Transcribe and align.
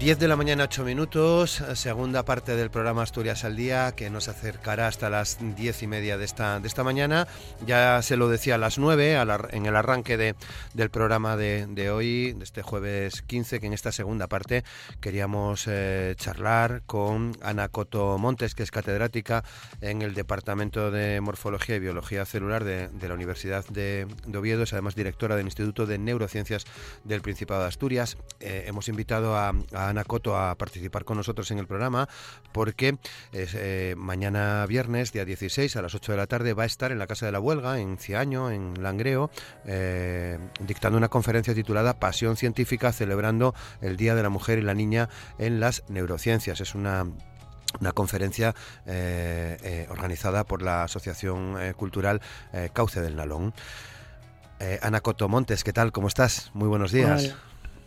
10 0.00 0.18
de 0.18 0.28
la 0.28 0.36
mañana, 0.36 0.64
8 0.64 0.82
minutos, 0.82 1.62
segunda 1.74 2.24
parte 2.24 2.56
del 2.56 2.70
programa 2.70 3.02
Asturias 3.02 3.44
al 3.44 3.54
Día, 3.54 3.92
que 3.94 4.08
nos 4.08 4.28
acercará 4.28 4.86
hasta 4.86 5.10
las 5.10 5.36
10 5.56 5.82
y 5.82 5.86
media 5.86 6.16
de 6.16 6.24
esta, 6.24 6.58
de 6.58 6.68
esta 6.68 6.82
mañana. 6.82 7.28
Ya 7.66 8.00
se 8.00 8.16
lo 8.16 8.30
decía 8.30 8.54
a 8.54 8.58
las 8.58 8.78
9, 8.78 9.20
en 9.50 9.66
el 9.66 9.76
arranque 9.76 10.16
de, 10.16 10.36
del 10.72 10.88
programa 10.88 11.36
de, 11.36 11.90
hoy, 11.90 12.32
de 12.32 12.44
este 12.44 12.62
jueves 12.62 13.20
15, 13.20 13.60
que 13.60 13.66
en 13.66 13.74
esta 13.74 13.92
segunda 13.92 14.26
parte 14.26 14.64
queríamos 15.02 15.66
eh, 15.68 16.14
charlar 16.16 16.80
con 16.86 17.36
Ana 17.42 17.68
Coto 17.68 18.16
Montes, 18.16 18.54
que 18.54 18.62
es 18.62 18.70
catedrática 18.70 19.44
en 19.82 20.00
el 20.00 20.14
Departamento 20.14 20.90
de 20.90 21.20
Morfología 21.20 21.76
y 21.76 21.80
Biología 21.80 22.24
Celular 22.24 22.64
de, 22.64 22.88
la 23.06 23.12
Universidad 23.12 23.66
de, 23.66 24.06
Oviedo, 24.34 24.62
es 24.62 24.72
además 24.72 24.94
directora 24.94 25.36
del 25.36 25.44
Instituto 25.44 25.84
de 25.84 25.98
Neurociencias 25.98 26.64
del 27.04 27.20
Principado 27.20 27.60
de 27.60 27.68
Asturias. 27.68 28.16
Eh, 28.40 28.64
hemos 28.66 28.88
invitado 28.88 29.36
a, 29.36 29.52
a 29.74 29.89
Ana 29.90 30.04
Coto 30.04 30.36
a 30.36 30.54
participar 30.56 31.04
con 31.04 31.16
nosotros 31.16 31.50
en 31.50 31.58
el 31.58 31.66
programa 31.66 32.08
porque 32.52 32.98
eh, 33.32 33.94
mañana 33.96 34.64
viernes, 34.66 35.12
día 35.12 35.24
16, 35.24 35.76
a 35.76 35.82
las 35.82 35.94
8 35.94 36.12
de 36.12 36.18
la 36.18 36.26
tarde, 36.26 36.54
va 36.54 36.62
a 36.62 36.66
estar 36.66 36.92
en 36.92 36.98
la 36.98 37.06
Casa 37.06 37.26
de 37.26 37.32
la 37.32 37.40
Huelga, 37.40 37.78
en 37.78 37.98
Ciaño, 37.98 38.50
en 38.50 38.82
Langreo, 38.82 39.30
eh, 39.66 40.38
dictando 40.60 40.98
una 40.98 41.08
conferencia 41.08 41.54
titulada 41.54 41.98
Pasión 41.98 42.36
Científica, 42.36 42.92
celebrando 42.92 43.54
el 43.80 43.96
Día 43.96 44.14
de 44.14 44.22
la 44.22 44.28
Mujer 44.30 44.58
y 44.58 44.62
la 44.62 44.74
Niña 44.74 45.08
en 45.38 45.60
las 45.60 45.84
Neurociencias. 45.88 46.60
Es 46.60 46.74
una 46.74 47.06
una 47.78 47.92
conferencia 47.92 48.52
eh, 48.84 49.86
organizada 49.90 50.42
por 50.42 50.60
la 50.60 50.82
Asociación 50.82 51.56
Cultural 51.76 52.20
Cauce 52.72 53.00
del 53.00 53.14
Nalón. 53.14 53.54
Ana 54.82 55.00
Coto 55.00 55.28
Montes, 55.28 55.62
¿qué 55.62 55.72
tal? 55.72 55.92
¿Cómo 55.92 56.08
estás? 56.08 56.50
Muy 56.52 56.66
buenos 56.66 56.90
días. 56.90 57.32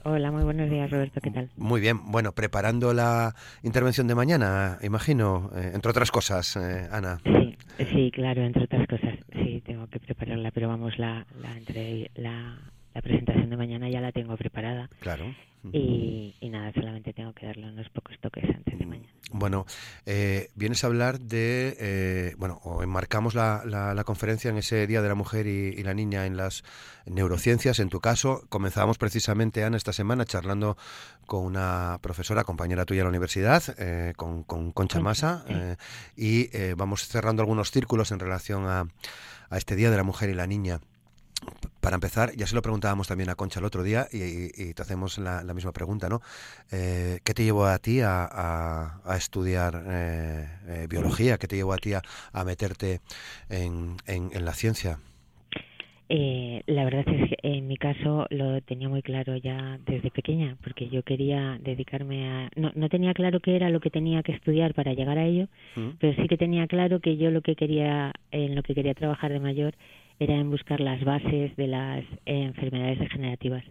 Muy 0.03 0.43
buenos 0.43 0.69
días, 0.69 0.89
Roberto. 0.89 1.19
¿Qué 1.21 1.31
tal? 1.31 1.49
Muy 1.57 1.81
bien. 1.81 2.11
Bueno, 2.11 2.31
preparando 2.33 2.93
la 2.93 3.35
intervención 3.63 4.07
de 4.07 4.15
mañana, 4.15 4.77
imagino, 4.81 5.49
eh, 5.55 5.71
entre 5.73 5.91
otras 5.91 6.11
cosas, 6.11 6.55
eh, 6.57 6.87
Ana. 6.91 7.19
Sí, 7.23 7.57
sí, 7.91 8.11
claro, 8.11 8.43
entre 8.43 8.63
otras 8.65 8.87
cosas. 8.87 9.15
Sí, 9.33 9.61
tengo 9.65 9.87
que 9.87 9.99
prepararla, 9.99 10.51
pero 10.51 10.67
vamos, 10.67 10.97
la, 10.97 11.25
la, 11.41 11.57
entre, 11.57 12.11
la, 12.15 12.57
la 12.93 13.01
presentación 13.01 13.49
de 13.49 13.57
mañana 13.57 13.89
ya 13.89 14.01
la 14.01 14.11
tengo 14.11 14.37
preparada. 14.37 14.89
Claro. 14.99 15.33
Y, 15.71 16.35
nada, 16.41 16.73
solamente 16.73 17.13
tengo 17.13 17.33
que 17.33 17.45
darle 17.45 17.67
unos 17.69 17.89
pocos 17.89 18.19
toques 18.19 18.43
antes 18.43 18.77
de 18.77 18.85
mañana. 18.85 19.13
Bueno, 19.31 19.65
eh, 20.05 20.49
vienes 20.55 20.83
a 20.83 20.87
hablar 20.87 21.21
de, 21.21 21.77
eh, 21.79 22.35
bueno, 22.37 22.59
o 22.63 22.83
enmarcamos 22.83 23.33
la, 23.33 23.63
la, 23.65 24.03
conferencia 24.03 24.49
en 24.49 24.57
ese 24.57 24.85
Día 24.87 25.01
de 25.01 25.07
la 25.07 25.15
Mujer 25.15 25.47
y, 25.47 25.81
la 25.81 25.93
Niña 25.93 26.25
en 26.25 26.35
las 26.35 26.63
neurociencias. 27.05 27.79
En 27.79 27.89
tu 27.89 28.01
caso, 28.01 28.45
comenzábamos 28.49 28.97
precisamente, 28.97 29.63
Ana, 29.63 29.77
esta 29.77 29.93
semana 29.93 30.25
charlando 30.25 30.77
con 31.25 31.45
una 31.45 31.97
profesora, 32.01 32.43
compañera 32.43 32.85
tuya 32.85 32.99
de 32.99 33.05
la 33.05 33.09
universidad, 33.09 33.63
eh, 33.79 34.13
con, 34.17 34.43
con 34.43 34.71
Concha 34.71 34.99
Masa, 34.99 35.45
y 36.17 36.49
vamos 36.75 37.07
cerrando 37.07 37.41
algunos 37.41 37.71
círculos 37.71 38.11
en 38.11 38.19
relación 38.19 38.67
a, 38.67 38.85
a 39.49 39.57
este 39.57 39.77
Día 39.77 39.89
de 39.89 39.97
la 39.97 40.03
Mujer 40.03 40.29
y 40.29 40.33
la 40.33 40.45
Niña. 40.45 40.81
Para 41.83 41.95
empezar, 41.95 42.31
ya 42.37 42.47
se 42.47 42.55
lo 42.55 42.61
preguntábamos 42.61 43.09
también 43.09 43.29
a 43.29 43.35
Concha 43.35 43.59
el 43.59 43.65
otro 43.65 43.83
día 43.83 44.07
y, 44.09 44.73
te 44.73 44.81
hacemos 44.81 45.17
la, 45.17 45.43
misma 45.53 45.73
pregunta, 45.73 46.07
¿no? 46.07 46.21
Eh, 46.71 47.19
¿Qué 47.25 47.33
te 47.33 47.43
llevó 47.43 47.65
a 47.65 47.77
ti 47.77 47.99
a, 47.99 49.01
estudiar 49.17 49.83
eh, 49.85 50.47
eh, 50.65 50.87
biología? 50.89 51.37
¿Qué 51.37 51.45
te 51.45 51.57
llevó 51.57 51.73
a 51.73 51.77
ti 51.77 51.91
a, 51.93 52.01
meterte 52.45 53.01
en, 53.49 53.97
la 54.45 54.53
ciencia? 54.53 54.99
la 56.65 56.85
verdad 56.85 57.03
es 57.07 57.29
que 57.29 57.37
en 57.41 57.67
mi 57.67 57.75
caso 57.75 58.27
lo 58.29 58.61
tenía 58.61 58.87
muy 58.87 59.01
claro 59.01 59.35
ya 59.35 59.77
desde 59.85 60.09
pequeña, 60.11 60.55
porque 60.63 60.87
yo 60.87 61.03
quería 61.03 61.57
dedicarme 61.59 62.29
a... 62.29 62.49
No, 62.55 62.71
no 62.75 62.87
tenía 62.87 63.13
claro 63.13 63.41
qué 63.41 63.55
era 63.57 63.69
lo 63.69 63.81
que 63.81 63.89
tenía 63.89 64.23
que 64.23 64.31
estudiar 64.31 64.73
para 64.73 64.93
llegar 64.93 65.17
a 65.17 65.25
ello, 65.25 65.47
mm. 65.75 65.97
pero 65.99 66.13
sí 66.21 66.29
que 66.29 66.37
tenía 66.37 66.67
claro 66.67 67.01
que 67.01 67.17
yo 67.17 67.29
lo 67.31 67.41
que 67.41 67.55
quería, 67.55 68.13
en 68.31 68.55
lo 68.55 68.63
que 68.63 68.73
quería 68.73 68.93
trabajar 68.93 69.33
de 69.33 69.39
mayor 69.39 69.73
era 70.19 70.35
en 70.35 70.49
buscar 70.49 70.79
las 70.79 71.03
bases 71.03 71.55
de 71.55 71.67
las 71.67 72.03
enfermedades 72.25 72.99
degenerativas. 72.99 73.63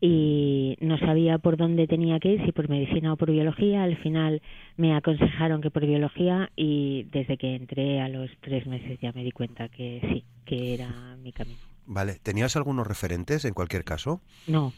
Y 0.00 0.76
no 0.80 0.98
sabía 0.98 1.38
por 1.38 1.56
dónde 1.56 1.86
tenía 1.86 2.18
que 2.20 2.32
ir, 2.32 2.44
si 2.44 2.52
por 2.52 2.68
medicina 2.68 3.14
o 3.14 3.16
por 3.16 3.30
biología. 3.30 3.82
Al 3.82 3.96
final 3.96 4.42
me 4.76 4.94
aconsejaron 4.94 5.62
que 5.62 5.70
por 5.70 5.86
biología 5.86 6.50
y 6.54 7.04
desde 7.12 7.38
que 7.38 7.54
entré 7.54 8.00
a 8.00 8.08
los 8.08 8.30
tres 8.42 8.66
meses 8.66 8.98
ya 9.00 9.12
me 9.12 9.24
di 9.24 9.32
cuenta 9.32 9.68
que 9.68 10.00
sí, 10.12 10.24
que 10.44 10.74
era 10.74 11.16
mi 11.22 11.32
camino. 11.32 11.58
Vale, 11.86 12.16
¿tenías 12.22 12.56
algunos 12.56 12.86
referentes 12.86 13.44
en 13.44 13.54
cualquier 13.54 13.84
caso? 13.84 14.20
No, 14.46 14.72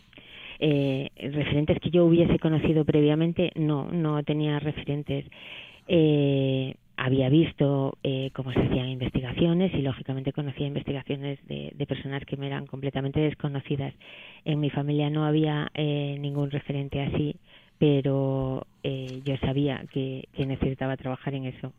eh, 0.61 1.11
referentes 1.17 1.79
que 1.81 1.91
yo 1.91 2.05
hubiese 2.05 2.39
conocido 2.39 2.85
previamente, 2.85 3.53
no, 3.55 3.91
no 3.91 4.23
tenía 4.25 4.59
referentes. 4.59 5.27
Eh, 5.87 6.75
había 6.99 7.29
visto 7.29 7.97
eh, 8.03 8.33
cómo 8.35 8.53
se 8.53 8.61
hacían 8.61 8.89
investigaciones 8.89 9.73
y 9.73 9.83
lógicamente 9.83 10.33
conocía 10.33 10.67
investigaciones 10.67 11.39
de, 11.47 11.87
personas 11.87 12.25
que 12.27 12.37
me 12.37 12.49
eran 12.49 12.67
completamente 12.67 13.21
desconocidas. 13.21 13.95
En 14.45 14.59
mi 14.59 14.69
familia 14.69 15.09
no 15.09 15.25
había 15.25 15.71
eh, 15.75 16.17
ningún 16.19 16.51
referente 16.51 17.01
así, 17.01 17.37
pero 17.79 18.67
eh, 18.83 19.23
yo 19.25 19.37
sabía 19.39 19.85
que, 19.93 20.29
necesitaba 20.37 20.97
trabajar 20.97 21.35
en 21.35 21.45
eso. 21.47 21.73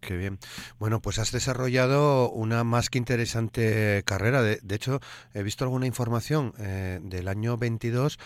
Qué 0.00 0.16
bien. 0.16 0.38
Bueno, 0.78 1.00
pues 1.00 1.18
has 1.18 1.30
desarrollado 1.30 2.30
una 2.30 2.64
más 2.64 2.88
que 2.88 2.98
interesante 2.98 4.02
carrera. 4.04 4.42
De, 4.42 4.58
de 4.62 4.74
hecho, 4.74 5.00
he 5.34 5.42
visto 5.42 5.64
alguna 5.64 5.86
información 5.86 6.52
del 7.02 7.28
año 7.28 7.58
22 7.58 8.18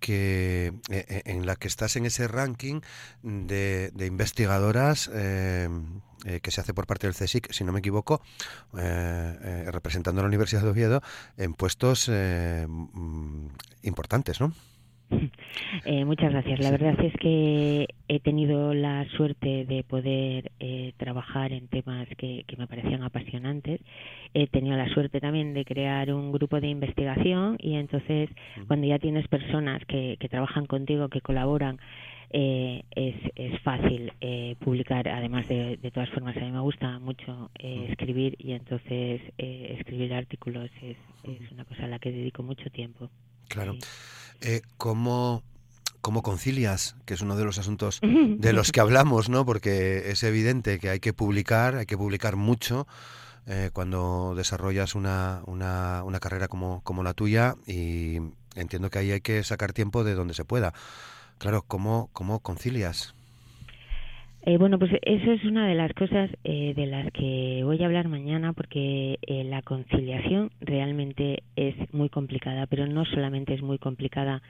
que 0.00 0.72
eh, 0.90 1.04
eh, 1.08 1.22
en 1.26 1.46
la 1.46 1.56
que 1.56 1.68
estás 1.68 1.96
en 1.96 2.06
ese 2.06 2.26
ranking 2.26 2.80
de, 3.22 3.92
investigadoras 4.00 5.10
eh, 5.12 5.68
que 6.42 6.50
se 6.50 6.60
hace 6.60 6.74
por 6.74 6.86
parte 6.86 7.06
del 7.06 7.14
CSIC, 7.14 7.52
si 7.52 7.64
no 7.64 7.72
me 7.72 7.78
equivoco, 7.78 8.20
representando 8.72 10.20
a 10.20 10.24
la 10.24 10.28
Universidad 10.28 10.62
de 10.62 10.68
Oviedo 10.68 11.02
en 11.38 11.54
puestos 11.54 12.10
mm, 12.10 13.46
importantes, 13.82 14.40
¿no? 14.40 14.52
Eh, 15.84 16.04
muchas 16.04 16.32
gracias. 16.32 16.60
La 16.60 16.70
verdad 16.70 16.98
es 17.04 17.12
que 17.14 17.86
he 18.08 18.20
tenido 18.20 18.74
la 18.74 19.06
suerte 19.16 19.64
de 19.64 19.84
poder 19.84 20.50
eh, 20.60 20.92
trabajar 20.96 21.52
en 21.52 21.68
temas 21.68 22.08
que, 22.16 22.44
me 22.58 22.66
parecían 22.66 23.02
apasionantes. 23.02 23.80
He 24.34 24.46
tenido 24.46 24.76
la 24.76 24.88
suerte 24.92 25.20
también 25.20 25.54
de 25.54 25.64
crear 25.64 26.12
un 26.12 26.32
grupo 26.32 26.60
de 26.60 26.68
investigación 26.68 27.56
y 27.58 27.76
entonces 27.76 28.28
cuando 28.66 28.86
ya 28.86 28.98
tienes 28.98 29.26
personas 29.28 29.82
que, 29.86 30.16
trabajan 30.30 30.66
contigo, 30.66 31.08
que 31.08 31.20
colaboran, 31.20 31.78
eh, 32.32 32.84
es, 32.94 33.16
es 33.34 33.60
fácil 33.62 34.12
publicar. 34.60 35.08
Además, 35.08 35.48
de, 35.48 35.76
de 35.76 35.90
todas 35.90 36.10
formas, 36.10 36.36
a 36.36 36.40
mí 36.40 36.52
me 36.52 36.60
gusta 36.60 36.98
mucho 36.98 37.50
escribir 37.58 38.36
y 38.38 38.52
entonces 38.52 39.20
escribir 39.38 40.14
artículos 40.14 40.70
es, 40.82 40.96
es 41.24 41.52
una 41.52 41.64
cosa 41.64 41.84
a 41.84 41.88
la 41.88 41.98
que 41.98 42.12
dedico 42.12 42.42
mucho 42.42 42.70
tiempo. 42.70 43.10
Claro. 43.48 43.74
Eh, 44.42 44.62
¿cómo, 44.78 45.42
¿Cómo 46.00 46.22
concilias? 46.22 46.96
Que 47.04 47.14
es 47.14 47.20
uno 47.20 47.36
de 47.36 47.44
los 47.44 47.58
asuntos 47.58 48.00
de 48.02 48.52
los 48.52 48.72
que 48.72 48.80
hablamos, 48.80 49.28
¿no? 49.28 49.44
Porque 49.44 50.10
es 50.10 50.22
evidente 50.22 50.78
que 50.78 50.90
hay 50.90 51.00
que 51.00 51.12
publicar, 51.12 51.76
hay 51.76 51.86
que 51.86 51.96
publicar 51.96 52.36
mucho 52.36 52.86
eh, 53.46 53.70
cuando 53.72 54.34
desarrollas 54.34 54.94
una, 54.94 55.42
una, 55.46 56.02
una 56.04 56.20
carrera 56.20 56.48
como, 56.48 56.82
como 56.82 57.02
la 57.02 57.14
tuya 57.14 57.54
y 57.66 58.18
entiendo 58.56 58.90
que 58.90 58.98
ahí 58.98 59.12
hay 59.12 59.20
que 59.20 59.42
sacar 59.42 59.72
tiempo 59.72 60.04
de 60.04 60.14
donde 60.14 60.34
se 60.34 60.44
pueda. 60.44 60.72
Claro, 61.38 61.62
¿cómo, 61.66 62.10
cómo 62.12 62.40
concilias? 62.40 63.14
Eh, 64.42 64.56
bueno, 64.56 64.78
pues 64.78 64.90
eso 65.02 65.32
es 65.32 65.44
una 65.44 65.66
de 65.66 65.74
las 65.74 65.92
cosas 65.92 66.30
eh, 66.44 66.72
de 66.74 66.86
las 66.86 67.10
que 67.12 67.60
voy 67.62 67.82
a 67.82 67.86
hablar 67.86 68.08
mañana 68.08 68.54
porque 68.54 69.18
eh, 69.20 69.44
la 69.44 69.60
conciliación 69.60 70.50
realmente 70.62 71.42
es 71.56 71.74
muy 71.92 72.08
complicada, 72.08 72.66
pero 72.66 72.86
no 72.86 73.04
solamente 73.04 73.52
es 73.52 73.60
muy 73.60 73.78
complicada 73.78 74.40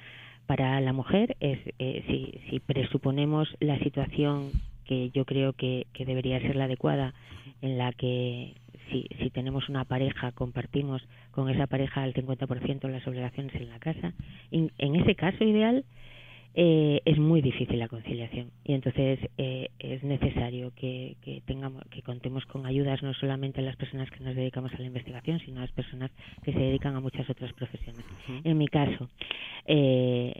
para 0.51 0.81
la 0.81 0.93
mujer, 0.93 1.37
es 1.39 1.61
si, 1.79 2.41
si, 2.51 2.59
presuponemos 2.59 3.57
la 3.61 3.79
situación 3.79 4.51
que 4.85 5.11
yo 5.11 5.25
creo 5.25 5.53
que, 5.53 5.87
que 5.93 6.05
debería 6.05 6.41
ser 6.41 6.57
la 6.57 6.65
adecuada, 6.65 7.15
en 7.63 7.79
la 7.79 7.93
que 7.93 8.55
si, 8.91 9.07
si 9.21 9.31
tenemos 9.31 9.69
una 9.69 9.85
pareja, 9.85 10.33
compartimos 10.33 11.07
con 11.31 11.49
esa 11.51 11.69
pareja 11.69 12.05
el 12.05 12.15
50% 12.15 12.81
de 12.81 12.89
las 12.89 13.07
obligaciones 13.07 13.55
en 13.55 13.69
la 13.69 13.79
casa, 13.79 14.13
en 14.51 14.97
ese 14.97 15.15
caso 15.15 15.45
ideal, 15.45 15.85
eh, 16.55 17.01
es 17.05 17.17
muy 17.17 17.43
difícil 17.43 17.79
la 17.79 17.87
conciliación. 17.87 18.51
Y 18.65 18.73
entonces 18.73 19.21
eh, 19.39 19.69
es 19.79 20.03
necesario 20.03 20.73
que, 20.75 21.17
tengamos 21.47 21.85
que 21.91 22.03
contemos 22.03 22.45
con 22.47 22.67
ayudas 22.67 23.03
no 23.03 23.15
solamente 23.15 23.61
a 23.61 23.63
las 23.63 23.77
personas 23.77 24.11
que 24.11 24.25
nos 24.25 24.35
dedicamos 24.35 24.73
a 24.75 24.79
la 24.79 24.87
investigación 24.87 25.39
sino 25.41 25.59
a 25.59 25.63
las 25.63 25.73
personas 25.73 26.11
que 26.43 26.53
se 26.53 26.59
dedican 26.59 26.97
a 26.97 27.01
muchas 27.01 27.29
otras 27.31 27.53
profesiones. 27.53 28.05
En 28.45 28.59
mi 28.59 28.69
caso 28.69 29.09
eh, 29.67 30.35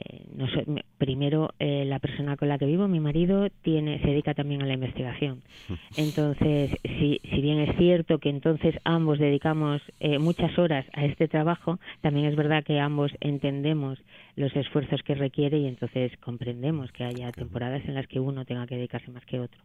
primero 0.97 1.53
la 1.59 1.99
persona 1.99 2.35
con 2.35 2.49
la 2.49 2.57
que 2.57 2.65
vivo 2.65 2.87
mi 2.87 2.99
marido 2.99 3.49
tiene 3.61 3.99
se 3.99 4.07
dedica 4.07 4.33
también 4.33 4.61
a 4.61 4.65
la 4.65 4.73
investigación. 4.73 5.41
Entonces 5.97 6.71
si, 6.83 7.21
si 7.23 7.41
bien 7.41 7.59
es 7.59 7.77
cierto 7.77 8.19
que 8.19 8.29
entonces 8.29 8.75
ambos 8.83 9.19
dedicamos 9.19 9.81
muchas 10.19 10.57
horas 10.57 10.85
a 10.93 11.05
este 11.05 11.27
trabajo 11.27 11.79
también 12.01 12.27
es 12.27 12.35
verdad 12.35 12.63
que 12.63 12.79
ambos 12.79 13.11
entendemos 13.21 13.99
los 14.35 14.55
esfuerzos 14.55 15.01
que 15.03 15.15
requiere 15.15 15.57
y 15.57 15.67
entonces 15.67 16.11
comprendemos 16.17 16.91
que 16.91 17.03
haya 17.03 17.31
temporadas 17.31 17.83
en 17.85 17.95
las 17.95 18.07
que 18.07 18.19
uno 18.19 18.45
tenga 18.45 18.67
que 18.67 18.75
dedicarse 18.75 19.11
más 19.11 19.25
que 19.25 19.39
otro. 19.39 19.59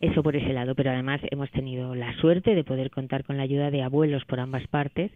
Eso 0.00 0.22
por 0.22 0.36
ese 0.36 0.52
lado, 0.52 0.74
pero 0.74 0.90
además 0.90 1.20
hemos 1.30 1.50
tenido 1.50 1.94
la 1.94 2.14
suerte 2.20 2.54
de 2.54 2.64
poder 2.64 2.90
contar 2.90 3.24
con 3.24 3.36
la 3.36 3.42
ayuda 3.42 3.70
de 3.70 3.82
abuelos 3.82 4.24
por 4.24 4.40
ambas 4.40 4.66
partes 4.68 5.10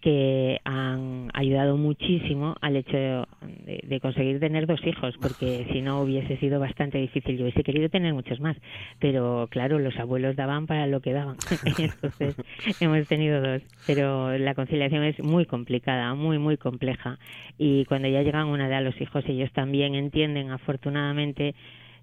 que 0.00 0.60
han 0.64 1.28
ayudado 1.34 1.76
muchísimo 1.76 2.54
al 2.60 2.76
hecho 2.76 2.96
de, 2.96 3.98
conseguir 4.00 4.38
tener 4.38 4.66
dos 4.66 4.80
hijos, 4.86 5.14
porque 5.20 5.66
si 5.72 5.82
no 5.82 6.02
hubiese 6.02 6.36
sido 6.36 6.60
bastante 6.60 6.98
difícil. 6.98 7.36
Yo 7.36 7.42
hubiese 7.44 7.64
querido 7.64 7.88
tener 7.88 8.14
muchos 8.14 8.40
más, 8.40 8.56
pero 9.00 9.48
claro, 9.50 9.78
los 9.78 9.96
abuelos 9.96 10.36
daban 10.36 10.66
para 10.66 10.86
lo 10.86 11.00
que 11.00 11.12
daban. 11.12 11.36
Entonces 11.78 12.36
hemos 12.80 13.08
tenido 13.08 13.40
dos, 13.40 13.62
pero 13.86 14.38
la 14.38 14.54
conciliación 14.54 15.02
es 15.02 15.18
muy 15.20 15.46
complicada, 15.46 16.14
muy, 16.14 16.38
muy 16.38 16.56
compleja. 16.56 17.18
Y 17.58 17.84
cuando 17.86 18.08
ya 18.08 18.17
llegan 18.22 18.48
una 18.48 18.68
edad 18.68 18.82
los 18.82 19.00
hijos, 19.00 19.24
ellos 19.26 19.52
también 19.52 19.94
entienden, 19.94 20.50
afortunadamente, 20.50 21.54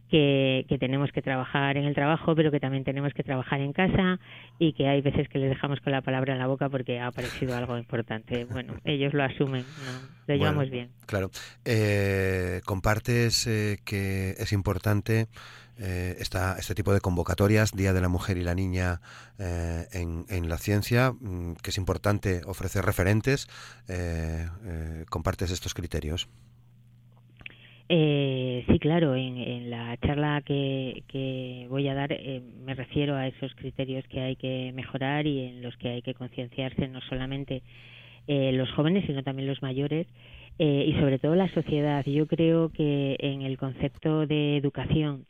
que, 0.10 0.78
tenemos 0.80 1.12
que 1.12 1.22
trabajar 1.22 1.78
en 1.78 1.86
el 1.86 1.96
trabajo, 1.96 2.36
pero 2.36 2.52
que 2.52 2.60
también 2.60 2.84
tenemos 2.84 3.14
que 3.14 3.24
trabajar 3.24 3.62
en 3.62 3.74
casa 3.74 4.20
y 4.60 4.74
que 4.74 4.88
hay 4.88 5.02
veces 5.02 5.28
que 5.30 5.40
les 5.40 5.50
dejamos 5.50 5.80
con 5.82 5.92
la 5.92 6.02
palabra 6.02 6.34
en 6.34 6.40
la 6.40 6.48
boca 6.48 6.70
porque 6.70 7.00
ha 7.00 7.08
aparecido 7.08 7.56
algo 7.56 7.78
importante. 7.78 8.46
Bueno, 8.46 8.76
ellos 8.86 9.14
lo 9.14 9.24
asumen, 9.24 9.66
lo 10.28 10.36
llevamos 10.36 10.70
bien. 10.70 10.90
Claro. 11.06 11.32
Eh, 11.66 12.62
compartes 12.66 13.48
eh, 13.48 13.78
que 13.84 14.32
es 14.32 14.54
importante 14.54 15.28
eh, 15.78 16.16
esta, 16.20 16.58
este 16.58 16.76
tipo 16.76 16.94
de 16.94 17.02
convocatorias, 17.02 17.72
Día 17.72 17.94
de 17.94 18.02
la 18.02 18.10
Mujer 18.10 18.38
y 18.38 18.44
la 18.44 18.56
Niña 18.56 19.02
eh, 19.40 19.88
en, 19.92 20.26
en, 20.30 20.50
la 20.50 20.58
ciencia, 20.58 21.12
mm, 21.12 21.56
que 21.62 21.70
es 21.72 21.78
importante 21.78 22.42
ofrecer 22.46 22.86
referentes. 22.86 23.48
¿Compartes 25.10 25.52
estos 25.52 25.74
criterios? 25.74 26.28
Eh, 27.88 28.66
sí, 28.68 28.80
claro, 28.80 29.16
en, 29.16 29.70
la 29.70 29.96
charla 29.98 30.42
que, 30.44 31.68
voy 31.70 31.88
a 31.88 31.94
dar 31.94 32.12
eh, 32.12 32.42
me 32.64 32.74
refiero 32.74 33.16
a 33.16 33.28
esos 33.28 33.54
criterios 33.54 34.04
que 34.08 34.22
hay 34.22 34.36
que 34.36 34.72
mejorar 34.74 35.28
y 35.28 35.42
en 35.42 35.62
los 35.62 35.78
que 35.78 35.90
hay 35.90 36.02
que 36.02 36.16
concienciarse 36.16 36.88
no 36.88 37.00
solamente 37.02 37.62
eh, 38.28 38.52
los 38.54 38.72
jóvenes, 38.72 39.06
sino 39.06 39.22
también 39.22 39.48
los 39.48 39.62
mayores 39.62 40.08
y 40.58 40.94
sobre 41.02 41.20
todo 41.20 41.36
la 41.36 41.54
sociedad. 41.54 42.06
Yo 42.06 42.28
creo 42.28 42.70
que 42.70 43.18
en 43.20 43.42
el 43.42 43.58
concepto 43.58 44.26
de 44.26 44.56
educación 44.56 45.26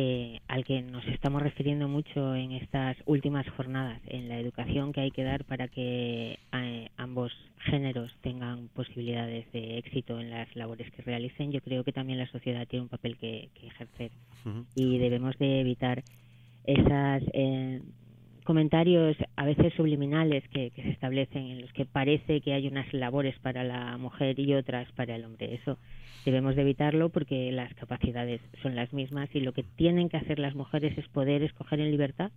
eh, 0.00 0.40
al 0.46 0.64
que 0.64 0.80
nos 0.80 1.04
estamos 1.08 1.42
refiriendo 1.42 1.88
mucho 1.88 2.36
en 2.36 2.52
estas 2.52 2.96
últimas 3.04 3.48
jornadas, 3.50 4.00
en 4.06 4.28
la 4.28 4.38
educación 4.38 4.92
que 4.92 5.00
hay 5.00 5.10
que 5.10 5.24
dar 5.24 5.42
para 5.44 5.66
que 5.66 6.38
eh, 6.52 6.88
ambos 6.96 7.32
géneros 7.58 8.14
tengan 8.20 8.68
posibilidades 8.68 9.50
de 9.50 9.76
éxito 9.78 10.20
en 10.20 10.30
las 10.30 10.54
labores 10.54 10.88
que 10.92 11.02
realicen, 11.02 11.50
yo 11.50 11.60
creo 11.62 11.82
que 11.82 11.90
también 11.90 12.20
la 12.20 12.30
sociedad 12.30 12.64
tiene 12.68 12.84
un 12.84 12.88
papel 12.88 13.16
que, 13.16 13.48
ejercer 13.60 14.12
y 14.76 14.98
debemos 14.98 15.36
de 15.38 15.62
evitar 15.62 16.04
esas 16.62 17.24
eh, 17.32 17.82
comentarios 18.48 19.14
a 19.36 19.44
veces 19.44 19.74
subliminales 19.74 20.42
que, 20.48 20.72
se 20.74 20.88
establecen 20.88 21.50
en 21.50 21.60
los 21.60 21.70
que 21.74 21.84
parece 21.84 22.40
que 22.40 22.54
hay 22.54 22.66
unas 22.66 22.90
labores 22.94 23.38
para 23.40 23.62
la 23.62 23.98
mujer 23.98 24.40
y 24.40 24.54
otras 24.54 24.90
para 24.92 25.16
el 25.16 25.26
hombre. 25.26 25.54
Eso 25.54 25.76
debemos 26.24 26.56
de 26.56 26.62
evitarlo 26.62 27.10
porque 27.10 27.52
las 27.52 27.74
capacidades 27.74 28.40
son 28.62 28.74
las 28.74 28.90
mismas 28.94 29.28
y 29.34 29.40
lo 29.40 29.52
que 29.52 29.64
tienen 29.64 30.08
que 30.08 30.16
hacer 30.16 30.38
las 30.38 30.54
mujeres 30.54 30.96
es 30.96 31.06
poder 31.08 31.42
escoger 31.42 31.78
en 31.80 31.90
libertad 31.90 32.32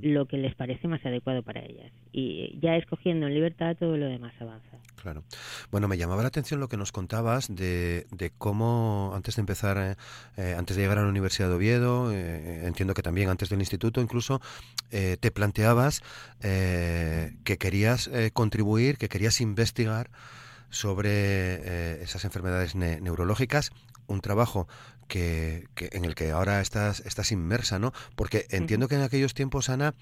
lo 0.00 0.26
que 0.26 0.36
les 0.36 0.54
parece 0.54 0.88
más 0.88 1.04
adecuado 1.04 1.42
para 1.42 1.60
ellas. 1.60 1.92
Y 2.12 2.58
ya 2.60 2.76
escogiendo 2.76 3.26
en 3.26 3.34
libertad 3.34 3.76
todo 3.78 3.96
lo 3.96 4.06
demás 4.06 4.32
avanza. 4.40 4.78
Claro. 5.02 5.24
Bueno, 5.72 5.88
me 5.88 5.98
llamaba 5.98 6.22
la 6.22 6.28
atención 6.28 6.60
lo 6.60 6.68
que 6.68 6.76
nos 6.76 6.92
contabas 6.92 7.52
de, 7.52 8.06
de 8.12 8.30
cómo, 8.30 9.12
antes 9.16 9.34
de 9.34 9.40
empezar, 9.40 9.76
eh, 9.78 9.96
eh, 10.36 10.54
antes 10.56 10.76
de 10.76 10.82
llegar 10.82 10.98
a 10.98 11.02
la 11.02 11.08
Universidad 11.08 11.48
de 11.48 11.54
Oviedo, 11.54 12.12
eh, 12.12 12.66
entiendo 12.66 12.94
que 12.94 13.02
también 13.02 13.28
antes 13.28 13.48
del 13.48 13.58
instituto 13.58 14.00
incluso, 14.00 14.40
te 14.90 15.30
planteabas 15.30 16.02
que 16.40 17.56
querías 17.58 18.10
contribuir, 18.34 18.98
que 18.98 19.08
querías 19.08 19.40
investigar 19.40 20.10
sobre 20.68 22.02
esas 22.02 22.26
enfermedades 22.26 22.74
neurológicas, 22.74 23.72
un 24.12 24.20
trabajo 24.20 24.68
que, 25.08 25.68
en 25.76 26.04
el 26.04 26.14
que 26.14 26.30
ahora 26.30 26.60
estás, 26.60 27.00
estás 27.00 27.32
inmersa, 27.32 27.78
¿no? 27.78 27.92
Porque 28.16 28.46
entiendo 28.50 28.88
que 28.88 28.94
en 28.94 29.02
aquellos 29.02 29.34
tiempos, 29.34 29.68
Ana, 29.68 29.94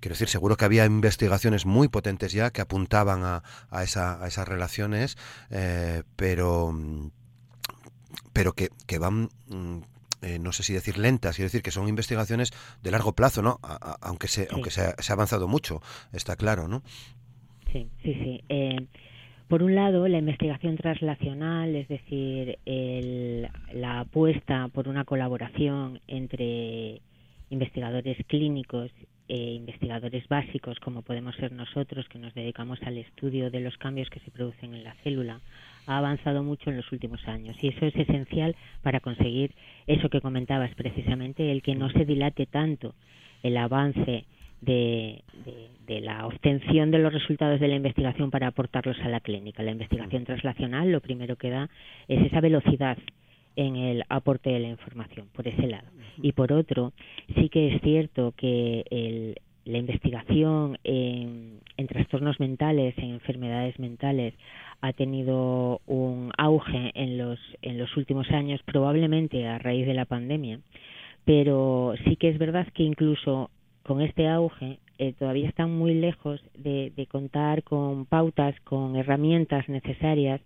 quiero 0.00 0.14
decir, 0.14 0.28
seguro 0.28 0.56
que 0.56 0.64
había 0.64 0.84
investigaciones 0.84 1.64
muy 1.64 1.88
potentes 1.88 2.32
ya 2.32 2.50
que 2.50 2.60
apuntaban 2.60 3.24
a, 3.24 3.42
a, 3.70 3.82
esa, 3.82 4.22
a 4.22 4.28
esas 4.28 4.46
relaciones, 4.46 5.16
eh, 5.50 6.02
pero, 6.16 6.74
pero 8.32 8.52
que, 8.52 8.70
que 8.86 8.98
van... 8.98 9.30
Mm, 9.48 9.78
eh, 10.20 10.40
no 10.40 10.52
sé 10.52 10.64
si 10.64 10.72
decir 10.72 10.98
lentas, 10.98 11.36
quiero 11.36 11.46
decir 11.46 11.62
que 11.62 11.70
son 11.70 11.86
investigaciones 11.86 12.50
de 12.82 12.90
largo 12.90 13.14
plazo, 13.14 13.40
¿no? 13.40 13.60
aunque 14.00 14.26
se, 14.26 14.48
aunque 14.50 14.72
se 14.72 14.80
ha, 14.80 14.96
se 14.98 15.12
ha, 15.12 15.14
avanzado 15.14 15.46
mucho, 15.46 15.80
está 16.12 16.34
claro, 16.34 16.66
¿no? 16.66 16.82
Sí, 17.72 17.88
sí, 18.02 18.14
sí. 18.14 18.44
Eh, 18.48 18.88
por 19.48 19.62
un 19.62 19.74
lado, 19.74 20.06
la 20.08 20.18
investigación 20.18 20.76
translacional, 20.76 21.74
es 21.74 21.88
decir, 21.88 22.58
la 23.72 24.00
apuesta 24.00 24.68
por 24.68 24.88
una 24.88 25.04
colaboración 25.04 26.00
entre 26.06 27.00
investigadores 27.50 28.18
clínicos 28.26 28.90
e 29.26 29.54
investigadores 29.54 30.26
básicos, 30.28 30.78
como 30.80 31.02
podemos 31.02 31.34
ser 31.36 31.52
nosotros, 31.52 32.08
que 32.08 32.18
nos 32.18 32.34
dedicamos 32.34 32.82
al 32.82 32.98
estudio 32.98 33.50
de 33.50 33.60
los 33.60 33.76
cambios 33.78 34.10
que 34.10 34.20
se 34.20 34.30
producen 34.30 34.74
en 34.74 34.84
la 34.84 34.94
célula, 35.02 35.40
ha 35.86 35.98
avanzado 35.98 36.42
mucho 36.42 36.70
en 36.70 36.76
los 36.76 36.92
últimos 36.92 37.26
años. 37.26 37.56
Y 37.62 37.68
eso 37.68 37.86
es 37.86 37.96
esencial 37.96 38.54
para 38.82 39.00
conseguir 39.00 39.52
eso 39.86 40.10
que 40.10 40.20
comentabas 40.20 40.74
precisamente, 40.74 41.50
el 41.50 41.62
que 41.62 41.74
no 41.74 41.90
se 41.90 42.04
dilate 42.04 42.46
tanto 42.46 42.94
el 43.42 43.56
avance 43.56 44.24
de, 44.60 45.22
la 45.86 46.26
obtención 46.26 46.90
de 46.90 46.98
los 46.98 47.12
resultados 47.12 47.60
de 47.60 47.68
la 47.68 47.76
investigación 47.76 48.30
para 48.30 48.48
aportarlos 48.48 48.98
a 49.00 49.08
la 49.08 49.20
clínica. 49.20 49.62
La 49.62 49.72
investigación 49.72 50.24
translacional 50.24 50.90
lo 50.90 51.00
primero 51.00 51.36
que 51.36 51.50
da 51.50 51.68
es 52.08 52.24
esa 52.26 52.40
velocidad 52.40 52.98
en 53.56 53.76
el 53.76 54.04
aporte 54.08 54.50
de 54.50 54.60
la 54.60 54.68
información, 54.68 55.28
por 55.32 55.48
ese 55.48 55.66
lado. 55.66 55.88
Y 56.22 56.32
por 56.32 56.52
otro, 56.52 56.92
sí 57.34 57.48
que 57.48 57.74
es 57.74 57.82
cierto 57.82 58.32
que 58.36 59.34
la 59.64 59.78
investigación 59.78 60.78
en, 60.84 61.60
en, 61.76 61.86
trastornos 61.88 62.38
mentales, 62.38 62.96
en 62.98 63.10
enfermedades 63.10 63.78
mentales, 63.78 64.34
ha 64.80 64.92
tenido 64.92 65.80
un 65.86 66.30
auge 66.38 66.92
en 66.94 67.18
los, 67.18 67.38
en 67.62 67.78
los 67.78 67.96
últimos 67.96 68.30
años, 68.30 68.60
probablemente 68.64 69.46
a 69.46 69.58
raíz 69.58 69.86
de 69.86 69.94
la 69.94 70.04
pandemia, 70.04 70.60
pero 71.24 71.94
sí 72.04 72.16
que 72.16 72.28
es 72.28 72.38
verdad 72.38 72.66
que 72.72 72.84
incluso 72.84 73.50
con 73.88 74.02
este 74.02 74.28
auge 74.28 74.80
eh, 74.98 75.14
todavía 75.18 75.48
están 75.48 75.70
muy 75.70 75.94
lejos 75.94 76.42
de, 76.58 76.92
contar 77.10 77.62
con 77.62 78.04
pautas, 78.04 78.54
con 78.60 78.96
herramientas 78.96 79.66
necesarias 79.66 80.42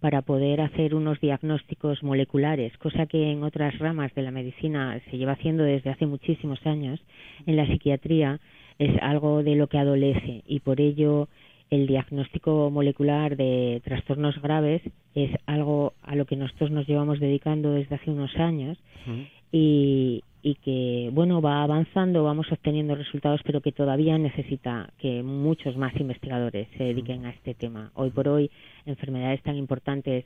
para 0.00 0.22
poder 0.22 0.62
hacer 0.62 0.94
unos 0.94 1.20
diagnósticos 1.20 2.02
moleculares, 2.02 2.74
cosa 2.78 3.04
que 3.04 3.30
en 3.30 3.42
otras 3.42 3.78
ramas 3.78 4.14
de 4.14 4.22
la 4.22 4.30
medicina 4.30 4.98
se 5.10 5.18
lleva 5.18 5.32
haciendo 5.32 5.62
desde 5.62 5.90
hace 5.90 6.06
muchísimos 6.06 6.64
años. 6.66 6.98
En 7.44 7.56
la 7.56 7.66
psiquiatría 7.66 8.40
es 8.78 8.96
algo 9.02 9.42
de 9.42 9.56
lo 9.56 9.66
que 9.66 9.76
adolece 9.76 10.42
y 10.46 10.60
por 10.60 10.80
ello 10.80 11.28
el 11.68 11.86
diagnóstico 11.86 12.70
molecular 12.70 13.36
de 13.36 13.82
trastornos 13.84 14.40
graves 14.40 14.80
es 15.14 15.32
algo 15.44 15.92
a 16.02 16.14
lo 16.14 16.24
que 16.24 16.36
nosotros 16.36 16.70
nos 16.70 16.86
llevamos 16.86 17.20
dedicando 17.20 17.72
desde 17.72 17.96
hace 17.96 18.10
unos 18.10 18.34
años 18.36 18.78
y, 19.52 20.22
y 20.46 20.54
que 20.54 21.10
bueno 21.12 21.42
va 21.42 21.64
avanzando, 21.64 22.22
vamos 22.22 22.46
obteniendo 22.52 22.94
resultados, 22.94 23.40
pero 23.44 23.60
que 23.60 23.72
todavía 23.72 24.16
necesita 24.16 24.90
que 24.96 25.24
muchos 25.24 25.76
más 25.76 25.92
investigadores 25.96 26.68
se 26.78 26.84
dediquen 26.84 27.26
a 27.26 27.30
este 27.30 27.54
tema. 27.54 27.90
Hoy 27.94 28.10
por 28.10 28.28
hoy, 28.28 28.48
enfermedades 28.84 29.42
tan 29.42 29.56
importantes 29.56 30.24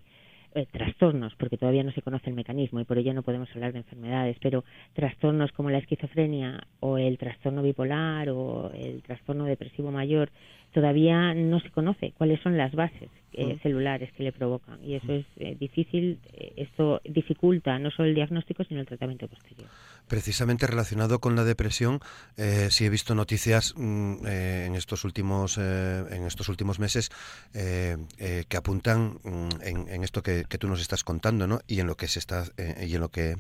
eh, 0.54 0.66
trastornos, 0.70 1.34
porque 1.36 1.56
todavía 1.56 1.84
no 1.84 1.92
se 1.92 2.02
conoce 2.02 2.28
el 2.28 2.36
mecanismo 2.36 2.80
y 2.80 2.84
por 2.84 2.98
ello 2.98 3.14
no 3.14 3.22
podemos 3.22 3.48
hablar 3.54 3.72
de 3.72 3.78
enfermedades, 3.78 4.36
pero 4.42 4.62
trastornos 4.92 5.52
como 5.52 5.70
la 5.70 5.78
esquizofrenia 5.78 6.60
o 6.80 6.98
el 6.98 7.16
trastorno 7.16 7.62
bipolar 7.62 8.28
o 8.28 8.70
el 8.74 9.02
trastorno 9.02 9.46
depresivo 9.46 9.90
mayor 9.90 10.28
todavía 10.72 11.34
no 11.34 11.60
se 11.60 11.70
conoce 11.70 12.12
cuáles 12.16 12.40
son 12.42 12.56
las 12.56 12.72
bases 12.72 13.10
eh, 13.32 13.60
celulares 13.62 14.10
que 14.16 14.24
le 14.24 14.32
provocan 14.32 14.82
y 14.84 14.96
eso 14.96 15.12
es 15.12 15.24
eh, 15.36 15.56
difícil, 15.58 16.18
eh, 16.32 16.52
esto 16.56 17.00
dificulta 17.04 17.78
no 17.78 17.92
solo 17.92 18.08
el 18.08 18.16
diagnóstico 18.16 18.64
sino 18.64 18.80
el 18.80 18.86
tratamiento 18.86 19.28
posterior. 19.28 19.68
Precisamente 20.08 20.66
relacionado 20.66 21.20
con 21.20 21.36
la 21.36 21.44
depresión, 21.44 22.00
sí 22.36 22.84
he 22.84 22.90
visto 22.90 23.14
noticias 23.14 23.74
mm, 23.76 24.26
en 24.26 24.74
estos 24.74 25.04
últimos 25.04 25.58
en 25.58 26.24
estos 26.24 26.48
últimos 26.48 26.80
meses 26.80 27.10
que 27.52 28.56
apuntan 28.56 29.20
mm, 29.22 29.62
en, 29.62 30.02
esto 30.02 30.24
que, 30.24 30.44
tú 30.58 30.66
nos 30.66 30.80
estás 30.80 31.04
contando, 31.04 31.46
¿no? 31.46 31.60
Y 31.68 31.78
en 31.78 31.86
lo 31.86 31.96
que 31.96 32.08
se 32.08 32.18
está 32.18 32.46
y 32.84 32.92
en 32.92 33.00
lo 33.00 33.10
que 33.10 33.36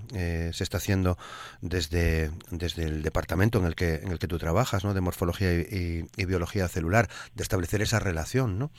se 0.52 0.62
está 0.62 0.76
haciendo 0.76 1.18
desde 1.60 2.30
desde 2.52 2.84
el 2.84 3.02
departamento 3.02 3.58
en 3.58 3.64
el 3.64 3.74
que 3.74 3.96
en 3.96 4.12
el 4.12 4.20
que 4.20 4.28
tú 4.28 4.38
trabajas, 4.38 4.84
¿no? 4.84 4.94
De 4.94 5.00
morfología 5.00 5.52
y, 5.52 6.04
y 6.16 6.24
biología 6.24 6.68
celular, 6.68 7.08
de 7.34 7.42
establecer 7.42 7.82
esa 7.82 7.98
relación, 7.98 8.58
¿no? 8.58 8.70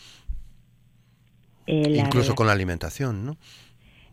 Eh, 1.67 1.93
Incluso 1.95 2.35
con 2.35 2.47
la 2.47 2.53
alimentación, 2.53 3.25
¿no? 3.25 3.37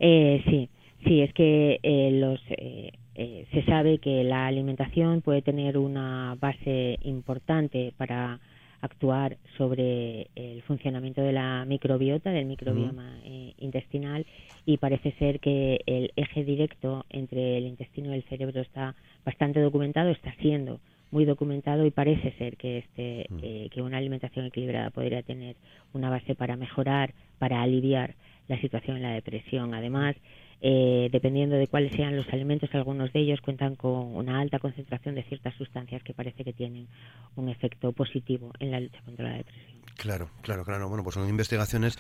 Eh, 0.01 0.43
sí, 0.49 0.69
sí, 1.05 1.23
es 1.23 1.33
que 1.35 1.81
eh, 1.83 2.11
los, 2.13 2.41
se 2.45 3.65
sabe 3.67 3.99
que 3.99 4.23
la 4.23 4.47
alimentación 4.47 5.23
puede 5.23 5.43
tener 5.43 5.77
una 5.77 6.37
base 6.41 6.99
importante 7.03 7.93
para 7.97 8.39
actuar 8.81 9.39
sobre 9.57 10.29
el 10.37 10.63
funcionamiento 10.63 11.21
de 11.21 11.33
la 11.33 11.65
microbiota, 11.67 12.31
del 12.31 12.47
microbioma 12.47 13.19
intestinal, 13.59 14.25
y 14.65 14.77
parece 14.77 15.11
ser 15.19 15.41
que 15.41 15.81
el 15.87 16.13
eje 16.15 16.45
directo 16.45 17.05
entre 17.11 17.59
el 17.59 17.67
intestino 17.67 18.15
y 18.15 18.19
el 18.19 18.25
cerebro 18.29 18.61
está 18.61 18.95
bastante 19.25 19.61
documentado, 19.61 20.11
está 20.11 20.33
siendo 20.37 20.79
muy 21.11 21.25
documentado 21.25 21.87
y 21.87 21.91
parece 21.91 22.33
ser 22.33 22.57
que 22.57 22.79
este 22.79 23.27
mm. 23.31 23.69
que 23.71 23.83
una 23.83 23.99
alimentación 23.99 24.47
equilibrada 24.47 24.91
podría 24.91 25.23
tener 25.23 25.57
una 25.93 26.11
base 26.11 26.35
para 26.35 26.57
mejorar 26.57 27.15
para 27.39 27.63
aliviar 27.63 28.15
la 28.49 28.61
situación 28.61 28.97
en 28.97 29.03
la 29.03 29.13
depresión. 29.13 29.75
Además, 29.75 30.17
eh, 30.61 31.09
dependiendo 31.13 31.57
de 31.57 31.69
cuáles 31.69 31.93
sean 31.93 32.17
los 32.17 32.29
alimentos, 32.31 32.75
algunos 32.75 33.13
de 33.13 33.21
ellos 33.21 33.41
cuentan 33.41 33.77
con 33.77 34.17
una 34.17 34.41
alta 34.41 34.59
concentración 34.59 35.15
de 35.15 35.23
ciertas 35.25 35.55
sustancias 35.55 36.03
que 36.03 36.15
parece 36.15 36.43
que 36.43 36.53
tienen 36.53 36.89
un 37.37 37.49
efecto 37.49 37.93
positivo 37.93 38.51
en 38.59 38.73
la 38.73 38.81
lucha 38.81 39.01
contra 39.05 39.29
la 39.29 39.37
depresión. 39.37 39.68
Claro, 39.99 40.31
claro, 40.43 40.65
claro. 40.65 40.89
Bueno, 40.89 41.05
pues 41.05 41.15
son 41.15 41.29
investigaciones 41.29 41.99